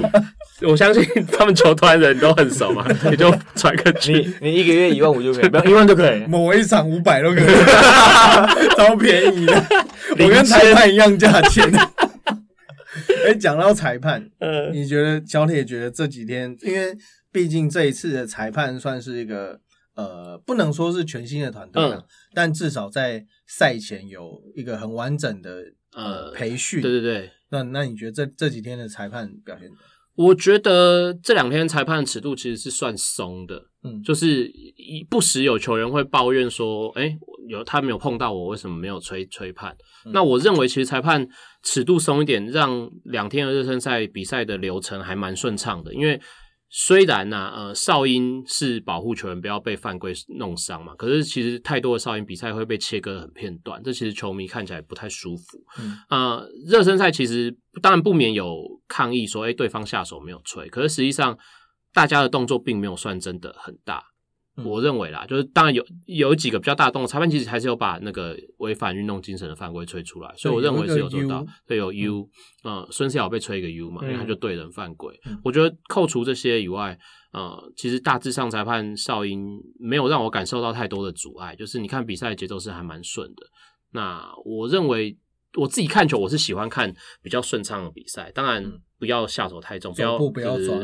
[0.62, 7.46] 我相信他们球团人都很熟嘛， 你就传个你你一个月一万五就可以，不要一万就可以，某一场五百都可以，
[8.76, 9.66] 超便宜的，
[10.20, 11.68] 我跟裁判一样价钱。
[13.26, 14.30] 哎，讲到裁判，
[14.72, 16.96] 你觉得小铁觉得这几天，因为
[17.32, 19.60] 毕竟这一次的裁判算是一个。
[19.94, 21.82] 呃，不能说是全新的团队，
[22.32, 25.62] 但至少在赛前有一个很完整的
[25.94, 26.80] 呃培训。
[26.80, 29.68] 对对对，那那你觉得这这几天的裁判表现？
[30.14, 37.16] 我觉得这两天裁判尺度其实是算松的，嗯，就是一不时有球员会抱怨说，哎，
[37.48, 39.76] 有他没有碰到我，为什么没有吹吹判？
[40.12, 41.26] 那我认为其实裁判
[41.62, 46.20] 尺度松一点，让两天的热身赛比赛的流程还蛮顺畅的，因为。
[46.72, 55.58] 虽然呢，呃，哨音是保护球员不要被犯规弄伤嘛，可是其实太多的哨音，比赛会被切割很片段，这其实球迷看起来不太舒服。
[56.08, 57.52] 呃，热身赛其实
[57.82, 61.36] 当然不免有抗议说，哎，对方下手没有吹，可是实际上
[61.92, 64.04] 大家的动作并没有算真的很大。
[64.64, 71.44] 我认为啦，就是当然有有几个比较大的动作，裁判其实还是有把那个违反运动精神的犯规吹出来，所以我认为是有做到。
[71.66, 72.28] 对，有 U，
[72.62, 75.18] 呃，孙思尧被吹一个 U 嘛，因为他就对人犯规。
[75.44, 76.98] 我觉得扣除这些以外，
[77.32, 83.46] 呃，其实大致上裁判哨音没有让我感受到太多的阻碍，就是你看比赛节奏是还蛮顺的。
[83.92, 85.16] 那我认为
[85.58, 88.72] 我自己看球，我是喜欢看比较顺畅的比赛，当然。
[89.00, 90.76] 不要下手太重，不要不要抓，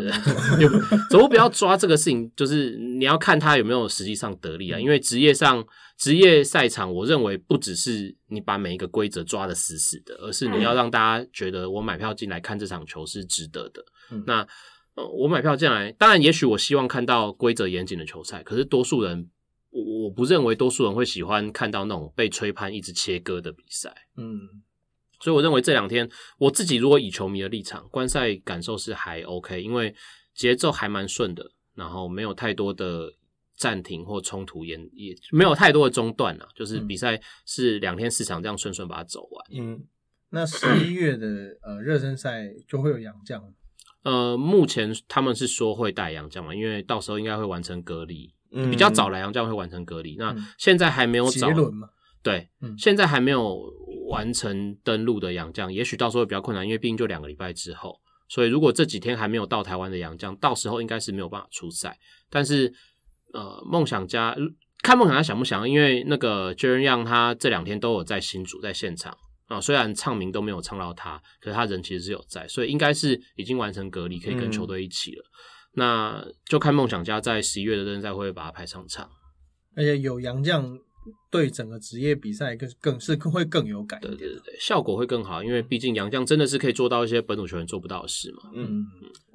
[1.10, 4.80] 走步不要抓这个事情，就是你要看他有没有实际上得利啊。
[4.80, 5.62] 因为职业上
[5.98, 13.84] 职业赛场，我认为不只是你把每一个规则抓的死死的，而是你要让大家觉得我买票进来看这场球是值得的。
[14.26, 14.40] 那
[14.94, 19.28] 呃，我买票进来，当然也许我希望看到规则严谨的球赛，可是多数人
[19.68, 23.94] 我我不认为多数人会喜欢看到那种被吹判一直切割的比赛。
[24.16, 24.62] 嗯。
[25.20, 26.08] 所以我认为这两天
[26.38, 29.94] 我自己如果以球迷的立场观赛感受是还 OK，因为
[30.34, 33.12] 节奏还蛮顺的，然后没有太多的
[33.56, 39.46] 暂停或冲突，也也没有太多的中断啊，就是比赛是两天四场这样顺顺把它走完。
[39.52, 39.82] 嗯，
[40.30, 41.26] 那十一月的
[41.62, 43.42] 呃热身赛就会有洋将？
[44.04, 48.32] 呃，目前他们是说会带洋将嘛，因为到时候应该会完成隔离，
[48.70, 50.14] 比较早来洋将会完成隔离。
[50.16, 51.48] 那现在还没有找
[52.30, 53.74] 对，现在还没有。
[54.08, 58.00] 完成登陆的洋将，也许到时候会比较困难，因为毕竟就两个礼拜之后。
[58.28, 61.98] 所以如果这几天还没有到台湾的洋将，到时候应该是没有办法出赛。
[62.30, 62.72] 但是，
[63.32, 64.36] 呃，梦想家
[64.80, 65.68] 看梦想家想不想？
[65.68, 69.12] 因为那个 j e r y 他这两天都有在新组在现场
[69.46, 75.24] 啊，虽然唱名都没有唱到他，可是他人其实是有在，所以应该是已经完成隔离，可以跟球队一起了。
[75.72, 79.10] 那就看梦想家在十一月的热身赛会不会把他排上场。
[79.74, 80.78] 而且有洋将。
[81.30, 88.50] 对整个职业比赛更更是会更有感，对对对，效果会更好，因为毕竟杨绛真的是可以做到一些本土球员做不到的事嘛。
[88.54, 88.84] 嗯，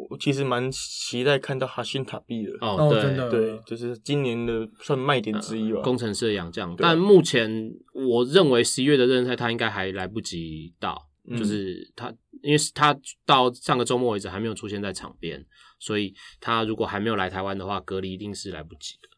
[0.10, 5.82] 我其实蛮期待看到哈辛塔比的哦，对对，就是今年的算卖点之一吧。
[5.82, 11.08] 工程师的杨绛，但目前我认为十一月的热身赛他应该还来不及到，
[11.38, 15.46] 就是他，因为他到上个周末为止还没有出现在场边，
[15.80, 19.10] 所以他如果还没有来台湾的话，隔离一定是来不及的。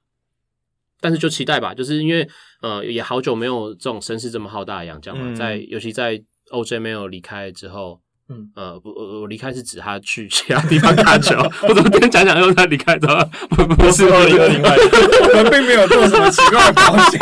[1.04, 2.26] 但是就期待吧，就是因为
[2.62, 6.18] 呃也好久没有这种声势这么浩大的洋将嘛，在尤其在
[6.52, 8.00] OJ 没有离开之后。
[8.30, 11.36] 嗯呃不我离开是指他去 其他地方打球，
[11.68, 13.30] 我怎么边讲讲又他离开的？
[13.50, 17.20] 不是二零二零害，我们并没有做什么奇怪的表情，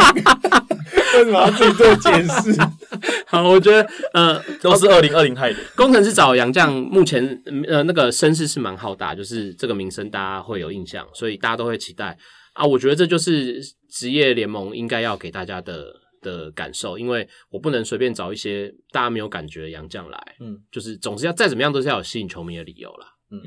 [1.16, 2.56] 为什么要自己做解释？
[3.26, 5.58] 好，我觉得呃都是二零二零害的。
[5.76, 12.16] 工程师找杨将，目前呃那个声势是蛮浩大，就是这个名声大家会有印象，所以大家都会期待
[12.54, 12.66] 啊。
[12.66, 16.02] 我觉得这就是职业联盟应该要给大家的。
[16.22, 23.08] 的感受，因为我不能随便找一些大家没有感觉的洋将来，嗯，就是总是要再怎么样都是要有吸引球迷的理由啦。
[23.32, 23.42] 嗯，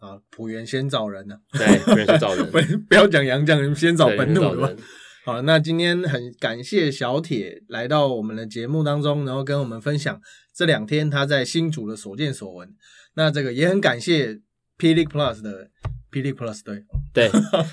[0.00, 4.76] 啊，浦原先找人呢，对，浦原先找人， 不不要讲洋将，先找本土的。
[5.24, 10.20] 好，那今天很感谢小铁来到我们的节目当中，然后跟我们分享
[10.52, 12.68] 这两天他在新竹的所见所闻。
[13.14, 14.40] 那这个也很感谢
[14.76, 15.70] P League Plus 的。
[16.10, 17.30] P D Plus 对对，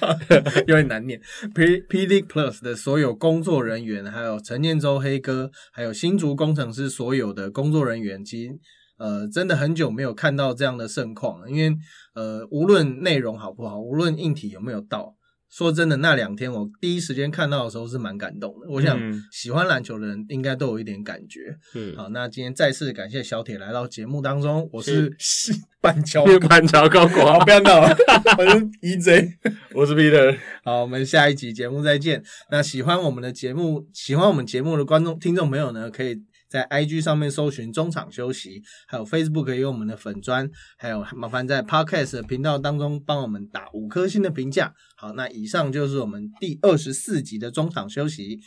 [0.68, 1.20] 有点难念。
[1.54, 8.52] P P D Plus 的所有工作人员，还有陈念洲黑哥，还有新竹工程师所有的工作人员，其实
[8.98, 11.50] 呃真的很久没有看到这样的盛况了。
[11.50, 11.76] 因为
[12.16, 15.17] 呃无论内容好不好，无论硬体有没有到。
[15.50, 18.68] 说真的，那两天我第一时间看到的时候是蛮感动的。
[18.70, 19.00] 我想
[19.32, 21.58] 喜欢篮球的人应该都有一点感觉。
[21.74, 24.70] 嗯，好，那今天再次感谢小铁来到节目当中。
[24.74, 25.12] 我是
[25.82, 27.96] 板桥板桥高国， 不要闹了。
[28.38, 29.34] 我是 EJ，
[29.74, 30.38] 我是 Peter。
[30.64, 32.22] 好，我们下一集节目再见。
[32.52, 36.24] 那喜欢我们的节目，喜欢我们节目的观众听众朋友呢，可以。
[36.48, 44.74] 在 IG 上面搜寻中场休息，还有 Facebook 也有我们的粉砖，还有麻烦在 Podcast 频道当中帮我们打五颗星的评价。
[44.96, 48.40] 好，那以上就是我们第二十四集的中场休息，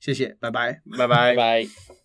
[0.00, 1.95] 谢谢，拜拜，拜拜拜。